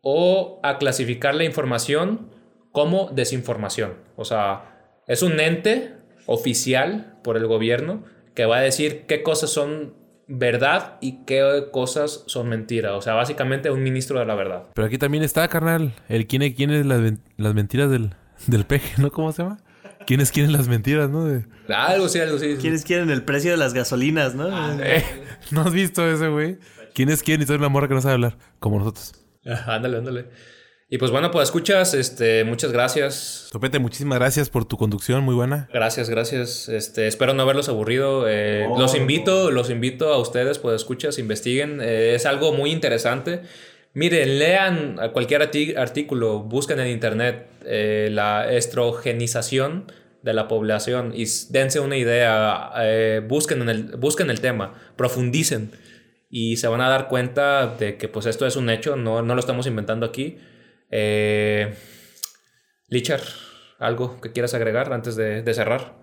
o 0.06 0.60
a 0.64 0.78
clasificar 0.78 1.34
la 1.34 1.46
información 1.46 2.30
como 2.72 3.10
desinformación. 3.12 3.94
O 4.18 4.26
sea, 4.26 5.00
es 5.08 5.24
un 5.24 5.40
ente 5.40 5.94
oficial 6.26 7.18
por 7.24 7.38
el 7.38 7.48
gobierno 7.48 8.04
que 8.36 8.46
va 8.46 8.58
a 8.58 8.62
decir 8.62 9.06
qué 9.08 9.24
cosas 9.24 9.50
son 9.50 9.94
verdad 10.28 10.98
y 11.02 11.24
qué 11.26 11.66
cosas 11.72 12.24
son 12.28 12.50
mentira. 12.50 12.96
O 12.96 13.02
sea, 13.02 13.14
básicamente 13.14 13.72
un 13.72 13.82
ministro 13.84 14.20
de 14.20 14.26
la 14.26 14.36
verdad. 14.36 14.64
Pero 14.74 14.88
aquí 14.88 14.98
también 14.98 15.24
está, 15.24 15.48
carnal, 15.48 15.94
el 16.10 16.28
quién 16.28 16.42
es, 16.42 16.54
quién 16.56 16.72
es 16.72 16.86
las, 16.86 17.02
las 17.38 17.54
mentiras 17.54 17.90
del, 17.90 18.16
del 18.48 18.66
peje, 18.66 19.02
¿no? 19.02 19.12
¿Cómo 19.12 19.32
se 19.32 19.44
llama? 19.44 19.60
¿Quién 20.06 20.20
es 20.20 20.32
quién 20.34 20.48
es 20.48 20.52
las 20.52 20.68
mentiras, 20.68 21.10
no? 21.10 21.24
De- 21.24 21.46
Algo 21.74 22.10
sí, 22.10 22.20
algo 22.20 22.38
sí. 22.38 22.58
¿Quiénes 22.60 22.84
quieren 22.84 23.10
el 23.10 23.24
precio 23.24 23.52
de 23.52 23.58
las 23.58 23.74
gasolinas, 23.74 24.36
no? 24.36 24.50
Eh, 24.84 25.04
¿No 25.52 25.62
has 25.62 25.72
visto 25.72 26.06
ese, 26.06 26.28
güey? 26.28 26.58
¿Quién 26.94 27.08
es 27.10 27.24
quién 27.24 27.42
y 27.42 27.46
soy 27.46 27.56
una 27.58 27.70
morra 27.70 27.88
que 27.88 27.94
no 27.94 28.02
sabe 28.02 28.16
hablar? 28.16 28.38
Como 28.60 28.80
nosotros. 28.80 29.14
Ándale, 29.46 29.98
ándale. 29.98 30.26
Y 30.90 31.00
pues 31.00 31.10
bueno, 31.10 31.32
pues 31.32 31.48
escuchas, 31.48 31.96
este, 31.96 32.44
muchas 32.44 32.72
gracias. 32.72 33.50
Topete, 33.52 33.80
muchísimas 33.80 34.20
gracias 34.20 34.50
por 34.50 34.66
tu 34.66 34.78
conducción, 34.78 35.24
muy 35.24 35.34
buena. 35.34 35.68
Gracias, 35.74 36.08
gracias. 36.10 36.70
Este, 36.70 37.08
espero 37.08 37.34
no 37.34 37.42
haberlos 37.42 37.68
aburrido. 37.68 38.26
Eh, 38.30 38.68
No, 38.70 38.78
los 38.78 38.94
invito, 38.94 39.50
los 39.50 39.72
invito 39.72 40.14
a 40.14 40.20
ustedes, 40.20 40.60
pues 40.60 40.76
escuchas, 40.76 41.18
investiguen. 41.18 41.80
Eh, 41.82 42.14
es 42.14 42.28
algo 42.28 42.54
muy 42.54 42.72
interesante. 42.72 43.42
Miren, 43.96 44.40
lean 44.40 45.00
cualquier 45.14 45.42
artículo, 45.78 46.40
busquen 46.40 46.80
en 46.80 46.88
internet 46.88 47.48
eh, 47.66 48.10
la 48.12 48.52
estrogenización 48.52 49.92
de 50.24 50.34
la 50.34 50.48
población 50.48 51.12
y 51.16 51.26
dense 51.50 51.80
una 51.80 51.98
idea, 51.98 52.72
eh, 52.78 53.22
busquen, 53.28 53.62
en 53.62 53.70
el, 53.70 53.84
busquen 53.98 54.30
el 54.30 54.42
tema, 54.42 54.74
profundicen 54.96 55.72
y 56.36 56.58
se 56.58 56.68
van 56.68 56.82
a 56.82 56.90
dar 56.90 57.10
cuenta 57.10 57.68
de 57.68 57.96
que 57.96 58.08
pues 58.08 58.26
esto 58.26 58.48
es 58.48 58.56
un 58.56 58.72
hecho, 58.72 58.96
no, 58.96 59.22
no 59.22 59.36
lo 59.36 59.40
estamos 59.40 59.68
inventando 59.68 60.04
aquí. 60.04 60.40
Eh, 60.90 61.76
Lichar, 62.88 63.22
¿algo 63.78 64.20
que 64.20 64.32
quieras 64.32 64.56
agregar 64.56 64.92
antes 64.92 65.16
de, 65.16 65.44
de 65.44 65.54
cerrar? 65.54 65.94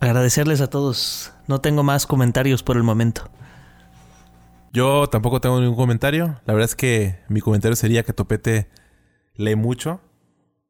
Agradecerles 0.00 0.60
a 0.62 0.68
todos. 0.68 1.32
No 1.46 1.60
tengo 1.60 1.84
más 1.84 2.08
comentarios 2.08 2.64
por 2.64 2.76
el 2.76 2.82
momento. 2.82 3.30
Yo 4.72 5.06
tampoco 5.06 5.40
tengo 5.40 5.60
ningún 5.60 5.76
comentario. 5.76 6.40
La 6.44 6.54
verdad 6.54 6.68
es 6.68 6.74
que 6.74 7.20
mi 7.28 7.40
comentario 7.40 7.76
sería 7.76 8.02
que 8.02 8.12
Topete 8.12 8.68
lee 9.36 9.54
mucho. 9.54 10.00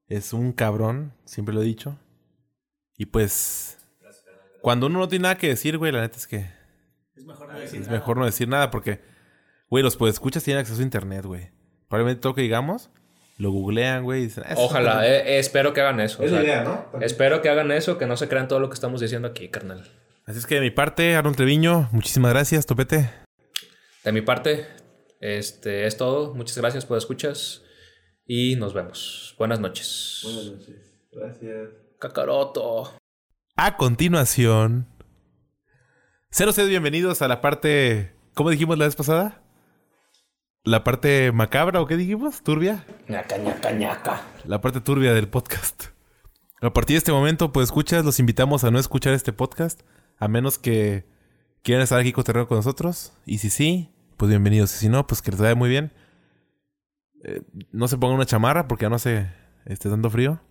Es 0.07 0.35
un 0.35 0.53
cabrón, 0.53 1.15
siempre 1.25 1.55
lo 1.55 1.63
he 1.63 1.65
dicho. 1.65 1.99
Y 2.99 3.07
pues, 3.07 3.79
cuando 4.61 4.89
uno 4.89 4.99
no 4.99 5.09
tiene 5.09 5.23
nada 5.23 5.39
que 5.39 5.49
decir, 5.49 5.79
güey, 5.79 5.93
la 5.93 6.03
neta 6.03 6.19
es 6.19 6.27
que 6.27 6.56
es 7.17 7.89
mejor 7.89 8.17
no 8.19 8.25
decir 8.27 8.49
nada 8.49 8.71
porque, 8.71 9.01
güey, 9.69 9.83
los 9.83 10.01
escuchas 10.01 10.45
tienen 10.45 10.61
acceso 10.61 10.81
a 10.81 10.85
internet, 10.85 11.25
güey. 11.25 11.51
Probablemente 11.89 12.21
todo 12.21 12.33
lo 12.33 12.37
que 12.37 12.43
digamos, 12.43 12.91
lo 13.39 13.51
googlean, 13.51 14.03
güey. 14.05 14.23
y 14.23 14.25
dicen, 14.27 14.45
"Ah, 14.47 14.53
es 14.53 14.59
Ojalá, 14.59 15.07
eh, 15.07 15.35
eh, 15.35 15.39
espero 15.39 15.73
que 15.73 15.81
hagan 15.81 16.01
eso. 16.01 16.23
Es 16.23 16.33
o 16.33 16.37
la 16.37 16.43
idea, 16.43 16.65
¿no? 16.65 16.75
También. 16.91 17.03
Espero 17.05 17.43
que 17.43 17.49
hagan 17.49 17.71
eso, 17.71 17.99
que 17.99 18.07
no 18.07 18.17
se 18.17 18.29
crean 18.29 18.49
todo 18.49 18.61
lo 18.61 18.69
que 18.69 18.75
estamos 18.75 19.01
diciendo 19.01 19.29
aquí, 19.29 19.49
carnal. 19.49 19.89
Así 20.25 20.39
es 20.39 20.47
que 20.47 20.57
de 20.57 20.61
mi 20.63 20.71
parte, 20.71 21.15
Aaron 21.15 21.35
Treviño, 21.35 21.89
muchísimas 21.93 22.33
gracias, 22.33 22.67
Topete. 22.67 23.11
De 24.05 24.13
mi 24.13 24.23
parte, 24.23 24.67
este 25.21 25.87
es 25.87 25.97
todo. 25.97 26.35
Muchas 26.35 26.57
gracias 26.59 26.85
por 26.85 26.99
escuchas 26.99 27.63
y 28.27 28.57
nos 28.57 28.75
vemos. 28.75 29.35
Buenas 29.39 29.61
noches. 29.61 30.21
Buenas 30.25 30.45
noches. 30.47 30.95
Gracias. 31.13 31.69
Kakaroto. 32.01 32.93
A 33.57 33.77
continuación, 33.77 34.89
sean 36.37 36.51
ustedes 36.51 36.69
bienvenidos 36.69 37.23
a 37.23 37.29
la 37.29 37.41
parte, 37.41 38.13
¿cómo 38.35 38.51
dijimos 38.51 38.77
la 38.77 38.85
vez 38.85 38.95
pasada? 38.95 39.41
La 40.65 40.85
parte 40.85 41.33
macabra 41.33 41.81
o 41.81 41.87
qué 41.87 41.97
dijimos? 41.97 42.43
Turbia. 42.43 42.85
ñaca, 43.09 43.39
ñaca, 43.39 43.73
ñaca. 43.73 44.21
La 44.45 44.61
parte 44.61 44.83
turbia 44.83 45.15
del 45.15 45.29
podcast. 45.29 45.85
A 46.61 46.75
partir 46.75 46.93
de 46.93 46.99
este 46.99 47.11
momento, 47.11 47.55
pues 47.55 47.65
escuchas, 47.65 48.05
los 48.05 48.21
invitamos 48.21 48.65
a 48.65 48.71
no 48.71 48.79
escuchar 48.79 49.15
este 49.15 49.33
podcast, 49.33 49.81
a 50.19 50.29
menos 50.29 50.59
que 50.59 51.07
quieran 51.63 51.83
estar 51.83 51.99
aquí 51.99 52.13
cotorreando 52.13 52.49
con 52.49 52.59
nosotros. 52.59 53.15
Y 53.25 53.39
si 53.39 53.49
sí, 53.49 53.95
pues 54.19 54.29
bienvenidos. 54.29 54.75
Y 54.75 54.79
si 54.79 54.89
no, 54.91 55.07
pues 55.07 55.23
que 55.23 55.31
les 55.31 55.41
vaya 55.41 55.55
muy 55.55 55.71
bien. 55.71 55.91
Eh, 57.25 57.41
no 57.73 57.89
se 57.89 57.97
pongan 57.97 58.17
una 58.17 58.27
chamarra 58.27 58.69
porque 58.69 58.85
ya 58.85 58.91
no 58.91 58.99
se 58.99 59.33
esté 59.65 59.89
dando 59.89 60.11
frío. 60.11 60.43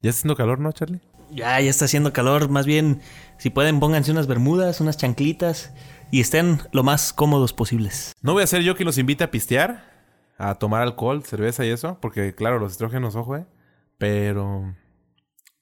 Ya 0.00 0.10
está 0.10 0.22
haciendo 0.22 0.34
calor, 0.34 0.58
¿no, 0.58 0.72
Charlie? 0.72 1.02
Ya, 1.30 1.60
ya 1.60 1.70
está 1.70 1.86
haciendo 1.86 2.12
calor. 2.12 2.48
Más 2.48 2.66
bien, 2.66 3.00
si 3.38 3.50
pueden, 3.50 3.80
pónganse 3.80 4.12
unas 4.12 4.26
bermudas, 4.26 4.80
unas 4.80 4.96
chanclitas 4.96 5.72
y 6.10 6.20
estén 6.20 6.60
lo 6.72 6.82
más 6.82 7.12
cómodos 7.12 7.52
posibles. 7.52 8.14
No 8.22 8.32
voy 8.32 8.42
a 8.42 8.46
ser 8.46 8.62
yo 8.62 8.76
quien 8.76 8.86
los 8.86 8.98
invite 8.98 9.24
a 9.24 9.30
pistear, 9.30 9.92
a 10.38 10.54
tomar 10.56 10.82
alcohol, 10.82 11.24
cerveza 11.24 11.64
y 11.64 11.70
eso, 11.70 11.98
porque 12.00 12.34
claro, 12.34 12.58
los 12.58 12.72
estrógenos, 12.72 13.16
ojo, 13.16 13.36
eh. 13.36 13.46
Pero, 13.98 14.74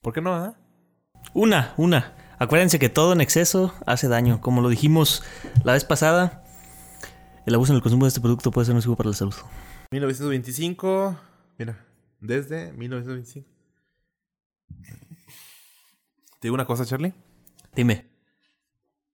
¿por 0.00 0.12
qué 0.12 0.20
no, 0.20 0.34
ah? 0.34 0.54
Una, 1.32 1.72
una. 1.76 2.14
Acuérdense 2.38 2.78
que 2.78 2.88
todo 2.88 3.12
en 3.12 3.20
exceso 3.20 3.72
hace 3.86 4.08
daño. 4.08 4.40
Como 4.40 4.60
lo 4.60 4.68
dijimos 4.68 5.22
la 5.62 5.72
vez 5.72 5.84
pasada, 5.84 6.44
el 7.46 7.54
abuso 7.54 7.72
en 7.72 7.76
el 7.76 7.82
consumo 7.82 8.04
de 8.04 8.08
este 8.08 8.20
producto 8.20 8.50
puede 8.50 8.66
ser 8.66 8.74
nocivo 8.74 8.96
para 8.96 9.10
la 9.10 9.16
salud. 9.16 9.34
1925, 9.92 11.16
mira, 11.58 11.78
desde 12.20 12.72
1925. 12.72 13.48
Te 16.44 16.48
digo 16.48 16.56
una 16.56 16.66
cosa, 16.66 16.84
Charlie. 16.84 17.14
Dime. 17.74 18.04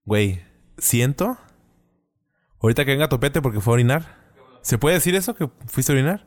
Güey, 0.04 0.42
siento. 0.78 1.38
Ahorita 2.58 2.84
que 2.84 2.90
venga 2.90 3.08
Topete 3.08 3.40
porque 3.40 3.60
fue 3.60 3.72
a 3.72 3.74
orinar. 3.74 4.32
¿Se 4.62 4.78
puede 4.78 4.96
decir 4.96 5.14
eso? 5.14 5.36
¿Que 5.36 5.48
fuiste 5.68 5.92
a 5.92 5.94
orinar? 5.94 6.26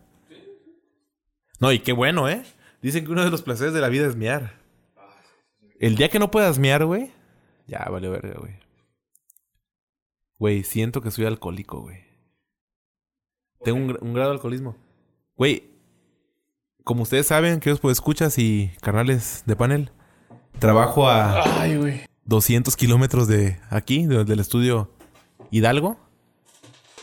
No, 1.60 1.74
y 1.74 1.80
qué 1.80 1.92
bueno, 1.92 2.30
¿eh? 2.30 2.46
Dicen 2.82 3.04
que 3.04 3.12
uno 3.12 3.22
de 3.22 3.32
los 3.32 3.42
placeres 3.42 3.74
de 3.74 3.82
la 3.82 3.90
vida 3.90 4.08
es 4.08 4.16
mear. 4.16 4.62
El 5.78 5.98
día 5.98 6.08
que 6.08 6.20
no 6.20 6.32
puedas 6.32 6.58
mear, 6.58 6.86
güey. 6.86 7.12
Ya, 7.68 7.86
vale 7.92 8.08
verga, 8.08 8.40
güey. 8.40 8.54
Güey, 10.38 10.64
siento 10.64 11.02
que 11.02 11.12
soy 11.12 11.26
alcohólico, 11.26 11.82
güey. 11.82 12.06
Tengo 13.66 13.94
un 14.00 14.14
grado 14.14 14.30
de 14.30 14.36
alcoholismo. 14.36 14.78
Güey, 15.36 15.70
como 16.86 17.04
ustedes 17.04 17.28
saben, 17.28 17.60
que 17.60 17.74
os 17.74 17.82
pues 17.82 17.98
escuchas 17.98 18.40
y 18.40 18.72
canales 18.80 19.44
de 19.46 19.58
panel, 19.58 19.92
trabajo 20.60 21.08
a... 21.10 21.62
Ay, 21.62 21.78
güey. 21.78 22.02
200 22.26 22.76
kilómetros 22.76 23.28
de 23.28 23.60
aquí, 23.70 24.06
de- 24.08 24.24
del 24.26 24.40
estudio 24.40 24.90
Hidalgo. 25.52 25.98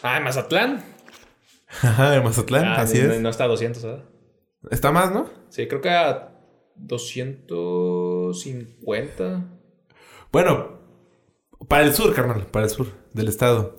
Ah, 0.03 0.17
en 0.17 0.25
Mazatlán. 0.25 0.83
Ajá, 1.83 2.11
de 2.11 2.21
Mazatlán, 2.21 2.65
Ah, 2.65 2.81
así 2.81 2.99
no, 2.99 3.13
es. 3.13 3.21
No 3.21 3.29
está 3.29 3.45
a 3.45 3.49
200, 3.49 3.83
¿verdad? 3.83 4.05
Está 4.71 4.91
más, 4.93 5.13
¿no? 5.13 5.29
Sí, 5.51 5.67
creo 5.69 5.81
que 5.81 5.91
a 5.91 6.33
250. 6.77 9.45
Bueno, 10.33 10.79
para 11.69 11.85
el 11.85 11.95
sur, 11.95 12.13
carnal, 12.15 12.47
para 12.47 12.65
el 12.67 12.71
sur 12.71 12.89
del 13.13 13.29
estado, 13.29 13.75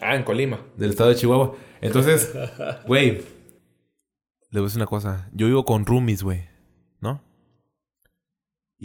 Ah, 0.00 0.16
en 0.16 0.24
Colima. 0.24 0.60
del 0.76 0.90
estado 0.90 1.10
de 1.10 1.16
Chihuahua. 1.16 1.54
Entonces, 1.80 2.32
güey, 2.86 3.22
le 4.50 4.60
voy 4.60 4.60
a 4.60 4.64
decir 4.64 4.78
una 4.78 4.86
cosa. 4.86 5.28
Yo 5.32 5.46
vivo 5.46 5.64
con 5.64 5.86
roomies, 5.86 6.22
güey. 6.22 6.48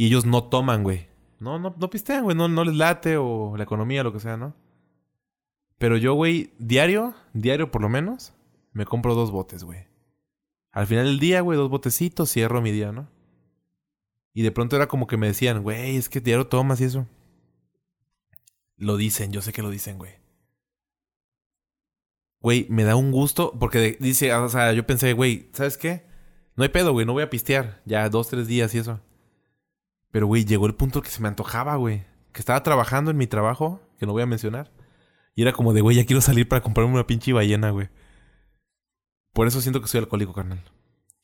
Y 0.01 0.07
ellos 0.07 0.25
no 0.25 0.45
toman, 0.45 0.81
güey. 0.81 1.05
No, 1.37 1.59
no, 1.59 1.75
no 1.77 1.89
pistean, 1.91 2.23
güey. 2.23 2.35
No, 2.35 2.47
no 2.47 2.63
les 2.63 2.75
late 2.75 3.17
o 3.17 3.53
la 3.55 3.65
economía, 3.65 4.01
lo 4.01 4.11
que 4.11 4.19
sea, 4.19 4.35
¿no? 4.35 4.55
Pero 5.77 5.95
yo, 5.95 6.15
güey, 6.15 6.53
diario, 6.57 7.13
diario 7.33 7.69
por 7.69 7.83
lo 7.83 7.87
menos, 7.87 8.33
me 8.73 8.87
compro 8.87 9.13
dos 9.13 9.29
botes, 9.29 9.63
güey. 9.63 9.85
Al 10.71 10.87
final 10.87 11.05
del 11.05 11.19
día, 11.19 11.41
güey, 11.41 11.55
dos 11.55 11.69
botecitos, 11.69 12.31
cierro 12.31 12.63
mi 12.63 12.71
día, 12.71 12.91
¿no? 12.91 13.09
Y 14.33 14.41
de 14.41 14.51
pronto 14.51 14.75
era 14.75 14.87
como 14.87 15.05
que 15.05 15.17
me 15.17 15.27
decían, 15.27 15.61
güey, 15.61 15.97
es 15.97 16.09
que 16.09 16.19
diario 16.19 16.47
tomas 16.47 16.81
y 16.81 16.85
eso. 16.85 17.05
Lo 18.77 18.97
dicen, 18.97 19.31
yo 19.31 19.43
sé 19.43 19.53
que 19.53 19.61
lo 19.61 19.69
dicen, 19.69 19.99
güey. 19.99 20.13
Güey, 22.39 22.65
me 22.69 22.85
da 22.85 22.95
un 22.95 23.11
gusto 23.11 23.53
porque 23.59 23.97
dice, 23.99 24.33
o 24.33 24.49
sea, 24.49 24.73
yo 24.73 24.83
pensé, 24.87 25.13
güey, 25.13 25.51
¿sabes 25.53 25.77
qué? 25.77 26.07
No 26.55 26.63
hay 26.63 26.69
pedo, 26.69 26.91
güey, 26.91 27.05
no 27.05 27.13
voy 27.13 27.21
a 27.21 27.29
pistear. 27.29 27.83
Ya 27.85 28.09
dos, 28.09 28.29
tres 28.29 28.47
días 28.47 28.73
y 28.73 28.79
eso. 28.79 28.99
Pero, 30.11 30.27
güey, 30.27 30.45
llegó 30.45 30.67
el 30.67 30.75
punto 30.75 31.01
que 31.01 31.09
se 31.09 31.21
me 31.21 31.27
antojaba, 31.27 31.75
güey. 31.75 32.05
Que 32.33 32.39
estaba 32.39 32.63
trabajando 32.63 33.11
en 33.11 33.17
mi 33.17 33.27
trabajo, 33.27 33.81
que 33.99 34.05
no 34.05 34.11
voy 34.11 34.23
a 34.23 34.27
mencionar. 34.27 34.71
Y 35.35 35.41
era 35.41 35.53
como 35.53 35.73
de, 35.73 35.81
güey, 35.81 35.95
ya 35.95 36.05
quiero 36.05 36.21
salir 36.21 36.47
para 36.47 36.61
comprarme 36.61 36.93
una 36.93 37.07
pinche 37.07 37.33
ballena, 37.33 37.71
güey. 37.71 37.89
Por 39.33 39.47
eso 39.47 39.61
siento 39.61 39.81
que 39.81 39.87
soy 39.87 39.99
alcohólico, 39.99 40.33
carnal. 40.33 40.61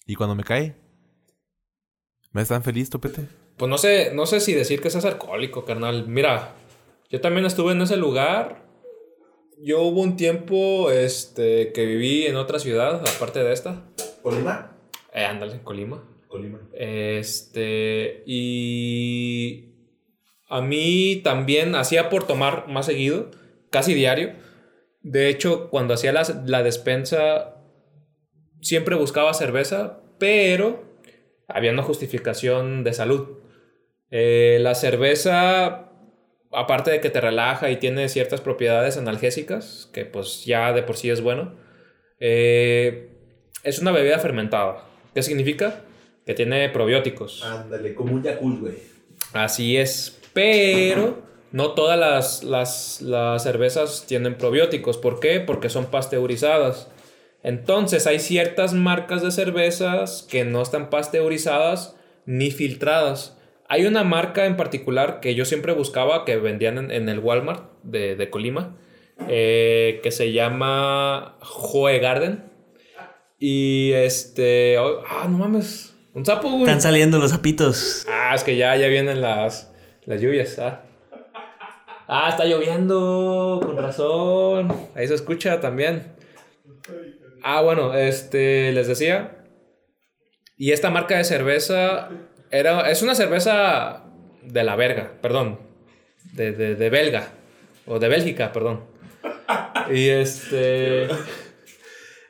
Y 0.05 0.15
cuando 0.15 0.35
me 0.35 0.43
cae, 0.43 0.75
¿me 2.31 2.41
están 2.41 2.63
feliz, 2.63 2.89
topete? 2.89 3.27
Pues 3.57 3.69
no 3.69 3.77
sé, 3.77 4.11
no 4.13 4.25
sé 4.25 4.39
si 4.39 4.53
decir 4.53 4.81
que 4.81 4.89
seas 4.89 5.03
alcohólico, 5.03 5.65
carnal. 5.65 6.07
Mira, 6.07 6.55
yo 7.09 7.19
también 7.19 7.45
estuve 7.45 7.73
en 7.73 7.81
ese 7.81 7.97
lugar. 7.97 8.65
Yo 9.59 9.81
hubo 9.81 10.01
un 10.01 10.15
tiempo 10.15 10.91
este, 10.91 11.73
que 11.73 11.85
viví 11.85 12.25
en 12.25 12.37
otra 12.37 12.59
ciudad, 12.59 13.01
aparte 13.15 13.43
de 13.43 13.51
esta. 13.51 13.83
¿Colima? 14.21 14.77
Eh, 15.13 15.25
ándale, 15.25 15.61
Colima. 15.63 16.03
Este, 16.73 18.23
y 18.25 19.73
a 20.49 20.61
mí 20.61 21.21
también 21.23 21.75
hacía 21.75 22.09
por 22.09 22.25
tomar 22.25 22.67
más 22.67 22.85
seguido, 22.85 23.31
casi 23.69 23.93
diario. 23.93 24.33
De 25.01 25.29
hecho, 25.29 25.69
cuando 25.69 25.93
hacía 25.93 26.11
la, 26.11 26.23
la 26.45 26.63
despensa, 26.63 27.55
siempre 28.61 28.95
buscaba 28.95 29.33
cerveza, 29.33 30.01
pero 30.19 30.83
había 31.47 31.71
una 31.71 31.83
justificación 31.83 32.83
de 32.83 32.93
salud. 32.93 33.39
Eh, 34.09 34.57
la 34.61 34.75
cerveza 34.75 35.87
aparte 36.51 36.91
de 36.91 37.01
que 37.01 37.09
te 37.09 37.21
relaja 37.21 37.69
y 37.69 37.77
tiene 37.77 38.09
ciertas 38.09 38.41
propiedades 38.41 38.97
analgésicas, 38.97 39.89
que 39.93 40.05
pues 40.05 40.45
ya 40.45 40.73
de 40.73 40.83
por 40.83 40.97
sí 40.97 41.09
es 41.09 41.21
bueno, 41.21 41.55
eh, 42.19 43.09
es 43.63 43.79
una 43.79 43.91
bebida 43.91 44.19
fermentada. 44.19 44.85
¿Qué 45.13 45.23
significa? 45.23 45.81
Que 46.27 46.35
tiene 46.35 46.69
probióticos. 46.69 47.43
Ándale, 47.43 47.95
como 47.95 48.13
un 48.13 48.21
Yakult, 48.21 48.59
güey. 48.59 48.75
Así 49.33 49.77
es, 49.77 50.19
pero 50.33 51.23
no 51.51 51.71
todas 51.71 51.97
las, 51.97 52.43
las, 52.43 53.01
las 53.01 53.41
cervezas 53.41 54.05
tienen 54.07 54.37
probióticos. 54.37 54.99
¿Por 54.99 55.19
qué? 55.19 55.39
Porque 55.39 55.69
son 55.69 55.87
pasteurizadas. 55.87 56.91
Entonces 57.41 58.05
hay 58.05 58.19
ciertas 58.19 58.73
marcas 58.73 59.23
de 59.23 59.31
cervezas 59.31 60.27
que 60.29 60.45
no 60.45 60.61
están 60.61 60.91
pasteurizadas 60.91 61.95
ni 62.27 62.51
filtradas. 62.51 63.35
Hay 63.67 63.87
una 63.87 64.03
marca 64.03 64.45
en 64.45 64.57
particular 64.57 65.19
que 65.19 65.33
yo 65.33 65.45
siempre 65.45 65.73
buscaba 65.73 66.25
que 66.25 66.37
vendían 66.37 66.77
en, 66.77 66.91
en 66.91 67.09
el 67.09 67.19
Walmart 67.19 67.71
de, 67.81 68.15
de 68.15 68.29
Colima 68.29 68.75
eh, 69.27 69.99
que 70.03 70.11
se 70.11 70.31
llama 70.31 71.37
Joe 71.41 71.99
Garden. 71.99 72.43
Y 73.39 73.91
este. 73.93 74.77
oh, 74.77 75.01
ah, 75.07 75.27
no 75.29 75.37
mames. 75.37 75.95
Un 76.17 76.25
sapo, 76.25 76.49
güey. 76.49 76.63
Están 76.63 76.81
saliendo 76.81 77.19
los 77.19 77.29
zapitos. 77.29 78.07
Ah, 78.09 78.33
es 78.33 78.43
que 78.43 78.57
ya, 78.57 78.75
ya 78.75 78.87
vienen 78.87 79.21
las, 79.21 79.71
las 80.05 80.19
lluvias. 80.19 80.57
Ah. 80.57 80.81
Ah, 82.07 82.29
está 82.29 82.43
lloviendo, 82.45 83.59
con 83.63 83.77
razón. 83.77 84.75
Ahí 84.95 85.07
se 85.07 85.13
escucha 85.13 85.59
también. 85.59 86.15
Ah, 87.43 87.61
bueno, 87.61 87.93
este, 87.93 88.71
les 88.71 88.87
decía. 88.87 89.45
Y 90.57 90.71
esta 90.71 90.89
marca 90.89 91.15
de 91.15 91.23
cerveza 91.23 92.09
era, 92.49 92.89
es 92.89 93.03
una 93.03 93.13
cerveza 93.13 94.05
de 94.41 94.63
la 94.63 94.75
verga, 94.75 95.11
perdón. 95.21 95.59
De, 96.33 96.51
de, 96.51 96.73
de 96.73 96.89
belga. 96.89 97.27
O 97.85 97.99
de 97.99 98.07
Bélgica, 98.07 98.51
perdón. 98.51 98.85
Y 99.91 100.09
este. 100.09 101.09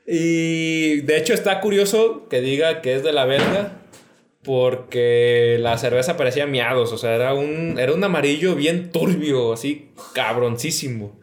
Y 0.08 1.01
de 1.01 1.18
hecho 1.18 1.34
está 1.34 1.60
curioso 1.60 2.28
que 2.30 2.39
diga 2.39 2.82
que 2.82 2.95
es 2.95 3.03
de 3.03 3.12
la 3.14 3.26
verga. 3.26 3.82
Porque 4.43 5.58
la 5.60 5.78
cerveza 5.78 6.16
parecía 6.16 6.47
miados. 6.47 6.93
O 6.93 6.97
sea, 6.97 7.14
era 7.14 7.34
un, 7.34 7.78
era 7.78 7.93
un 7.93 8.03
amarillo 8.03 8.55
bien 8.55 8.91
turbio, 8.91 9.51
así 9.51 9.91
cabroncísimo. 10.14 11.20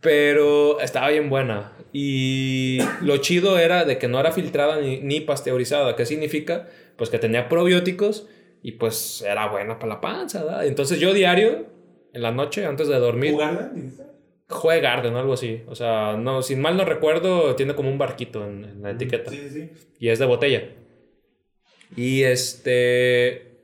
Pero 0.00 0.78
estaba 0.80 1.08
bien 1.08 1.28
buena. 1.28 1.72
Y 1.92 2.78
lo 3.00 3.16
chido 3.16 3.58
era 3.58 3.84
de 3.84 3.98
que 3.98 4.06
no 4.06 4.20
era 4.20 4.30
filtrada 4.30 4.80
ni, 4.80 5.00
ni 5.00 5.20
pasteurizada. 5.20 5.96
¿Qué 5.96 6.06
significa? 6.06 6.68
Pues 6.96 7.10
que 7.10 7.18
tenía 7.18 7.48
probióticos 7.48 8.28
y 8.62 8.72
pues 8.72 9.22
era 9.22 9.48
buena 9.48 9.78
para 9.78 9.94
la 9.94 10.00
panza. 10.00 10.64
Entonces 10.64 11.00
yo 11.00 11.12
diario, 11.12 11.66
en 12.12 12.22
la 12.22 12.30
noche, 12.30 12.66
antes 12.66 12.88
de 12.88 12.98
dormir, 12.98 13.32
¿Jugarda? 13.32 13.72
Dijiste? 14.48 14.60
Jue 14.60 14.80
Garden 14.80 15.14
o 15.14 15.18
algo 15.18 15.34
así. 15.34 15.62
O 15.66 15.74
sea, 15.74 16.16
no, 16.16 16.42
sin 16.42 16.60
mal 16.60 16.76
no 16.76 16.84
recuerdo, 16.84 17.54
tiene 17.56 17.74
como 17.74 17.90
un 17.90 17.98
barquito 17.98 18.44
en, 18.46 18.64
en 18.64 18.82
la 18.82 18.90
etiqueta. 18.90 19.30
Sí, 19.30 19.48
sí, 19.48 19.50
sí. 19.50 19.70
Y 19.98 20.08
es 20.08 20.18
de 20.18 20.26
botella. 20.26 20.70
Y 21.96 22.22
este. 22.22 23.58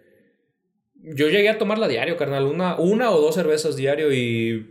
Yo 0.95 1.29
llegué 1.29 1.51
a 1.51 1.59
tomarla 1.59 1.89
diario, 1.89 2.17
carnal. 2.17 2.45
Una, 2.45 2.77
una 2.77 3.11
o 3.11 3.21
dos 3.21 3.35
cervezas 3.35 3.77
diario. 3.77 4.13
Y. 4.13 4.71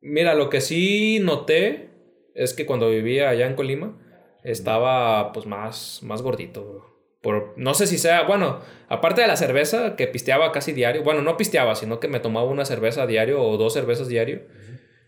Mira, 0.00 0.34
lo 0.34 0.50
que 0.50 0.60
sí 0.60 1.18
noté 1.20 1.88
es 2.34 2.52
que 2.52 2.66
cuando 2.66 2.90
vivía 2.90 3.30
allá 3.30 3.46
en 3.46 3.54
Colima, 3.54 3.98
estaba 4.42 5.32
pues 5.32 5.46
más, 5.46 6.00
más 6.02 6.20
gordito. 6.20 6.64
bro. 6.64 6.94
Por, 7.22 7.54
no 7.56 7.72
sé 7.72 7.86
si 7.86 7.96
sea. 7.96 8.24
Bueno, 8.24 8.60
aparte 8.88 9.22
de 9.22 9.26
la 9.26 9.36
cerveza 9.36 9.96
que 9.96 10.06
pisteaba 10.06 10.52
casi 10.52 10.72
diario. 10.72 11.02
Bueno, 11.02 11.22
no 11.22 11.38
pisteaba, 11.38 11.74
sino 11.74 11.98
que 12.00 12.08
me 12.08 12.20
tomaba 12.20 12.46
una 12.46 12.66
cerveza 12.66 13.06
diario 13.06 13.42
o 13.42 13.56
dos 13.56 13.72
cervezas 13.72 14.08
diario. 14.08 14.42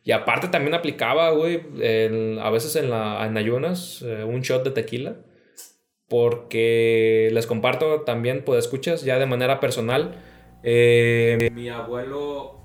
Y 0.06 0.12
aparte 0.12 0.46
también 0.46 0.72
aplicaba, 0.72 1.30
güey, 1.32 1.56
a 2.40 2.50
veces 2.50 2.76
en, 2.76 2.90
la, 2.90 3.26
en 3.26 3.36
ayunas, 3.36 4.02
eh, 4.02 4.22
un 4.22 4.40
shot 4.40 4.62
de 4.62 4.70
tequila. 4.70 5.16
Porque 6.08 7.28
les 7.32 7.48
comparto 7.48 8.02
también, 8.02 8.44
pues 8.44 8.64
escuchas, 8.64 9.02
ya 9.02 9.18
de 9.18 9.26
manera 9.26 9.58
personal. 9.58 10.14
eh, 10.62 11.50
mi 11.52 11.68
abuelo. 11.68 12.60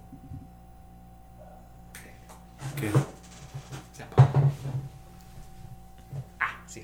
¿Qué? 2.80 2.92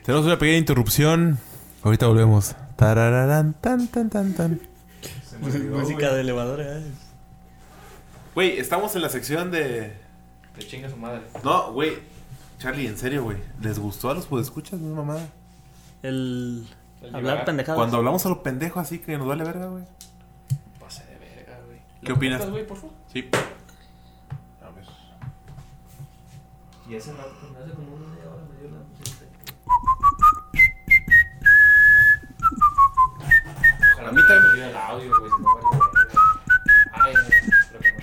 Tenemos 0.04 0.26
una 0.26 0.40
pequeña 0.40 0.58
interrupción. 0.58 1.38
Ahorita 1.84 2.08
volvemos. 2.08 2.56
Tarararán, 2.78 3.54
tan, 3.62 3.88
tan, 3.90 4.10
tan, 4.10 4.34
tan. 4.34 4.60
Música 5.40 6.14
de 6.16 6.22
elevador, 6.22 6.62
¿eh? 6.62 6.82
Güey, 8.34 8.58
estamos 8.58 8.96
en 8.96 9.04
la 9.04 9.10
sección 9.10 9.52
de. 9.52 10.07
De 10.58 10.68
chinga 10.68 10.90
su 10.90 10.98
madre. 10.98 11.22
No, 11.44 11.72
güey. 11.72 12.00
Charlie, 12.60 12.88
en 12.88 12.98
serio, 12.98 13.24
güey. 13.24 13.38
¿Les 13.62 13.78
gustó 13.78 14.10
a 14.10 14.16
los 14.16 14.28
escuchas, 14.42 14.80
no 14.80 14.96
mamada? 14.96 15.28
El. 16.02 16.68
El 17.02 17.16
Hablar 17.16 17.46
pendejadas. 17.46 17.78
Cuando 17.78 17.98
hablamos 17.98 18.26
a 18.26 18.30
lo 18.30 18.42
pendejo 18.42 18.80
así 18.80 18.98
que 19.00 19.18
nos 19.18 19.28
vale 19.28 19.44
verga, 19.44 19.68
güey. 19.68 19.84
Pase 20.80 21.06
de 21.06 21.18
verga, 21.20 21.60
güey. 21.68 21.80
¿Qué 22.04 22.12
opinas? 22.12 22.44
¿Lo 22.44 22.52
güey, 22.52 22.66
por 22.66 22.78
favor? 22.78 22.96
Sí. 23.14 23.30
A 24.64 24.70
ver. 24.72 24.86
Y 26.90 26.96
ese 26.96 27.14
no, 27.14 27.20
hace 27.20 27.74
como 27.76 27.96
una 27.96 28.08
media 28.08 28.30
hora 28.32 28.44
me 28.52 28.60
dio 28.60 28.72
la 28.72 28.84
Ojalá 33.94 34.10
A 34.10 34.12
mí 34.12 34.22
también. 34.28 34.52
me 34.52 34.56
dio 34.56 34.66
el 34.66 34.76
audio, 34.76 35.20
güey. 35.20 35.32
Ay, 36.94 37.14
no, 37.14 37.20
creo 37.70 37.82
que 37.82 37.92
no. 37.92 37.98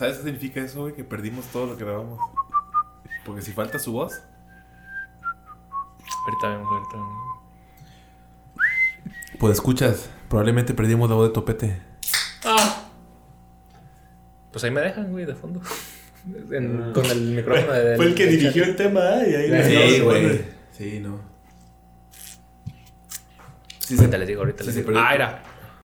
¿Sabes 0.00 0.16
qué 0.16 0.22
significa 0.24 0.60
eso, 0.62 0.80
güey? 0.80 0.94
Que 0.94 1.04
perdimos 1.04 1.44
todo 1.48 1.66
lo 1.66 1.76
que 1.76 1.84
grabamos. 1.84 2.18
Porque 3.26 3.42
si 3.42 3.52
falta 3.52 3.78
su 3.78 3.92
voz. 3.92 4.22
Ahorita 6.24 6.48
vemos, 6.48 6.68
ahorita 6.72 6.92
vemos. 6.94 7.36
Pues 9.38 9.52
escuchas. 9.52 10.08
Probablemente 10.30 10.72
perdimos 10.72 11.10
la 11.10 11.16
voz 11.16 11.28
de 11.28 11.34
Topete. 11.34 11.82
Pues 14.50 14.64
ahí 14.64 14.70
me 14.70 14.80
dejan, 14.80 15.10
güey, 15.12 15.26
de 15.26 15.34
fondo. 15.34 15.60
En- 16.50 16.92
con 16.94 17.04
el 17.04 17.20
micrófono 17.36 17.72
de. 17.72 17.96
Fue 17.98 18.06
el 18.06 18.14
que 18.14 18.24
del 18.24 18.38
dirigió 18.38 18.62
chat. 18.62 18.70
el 18.70 18.76
tema, 18.76 19.00
¿eh? 19.22 19.30
Y 19.30 19.34
ahí 19.34 19.48
le 19.48 19.64
Sí, 19.96 20.00
güey. 20.00 20.44
Sí, 20.72 21.00
no. 21.00 21.20
Sí, 23.78 23.96
Ahorita 23.98 24.16
les 24.16 24.28
digo, 24.28 24.40
ahorita 24.40 24.60
Sí, 24.60 24.66
les 24.66 24.74
se 24.76 24.80
digo. 24.80 24.92
perdió. 24.94 25.06
Ah, 25.06 25.14
era. 25.14 25.42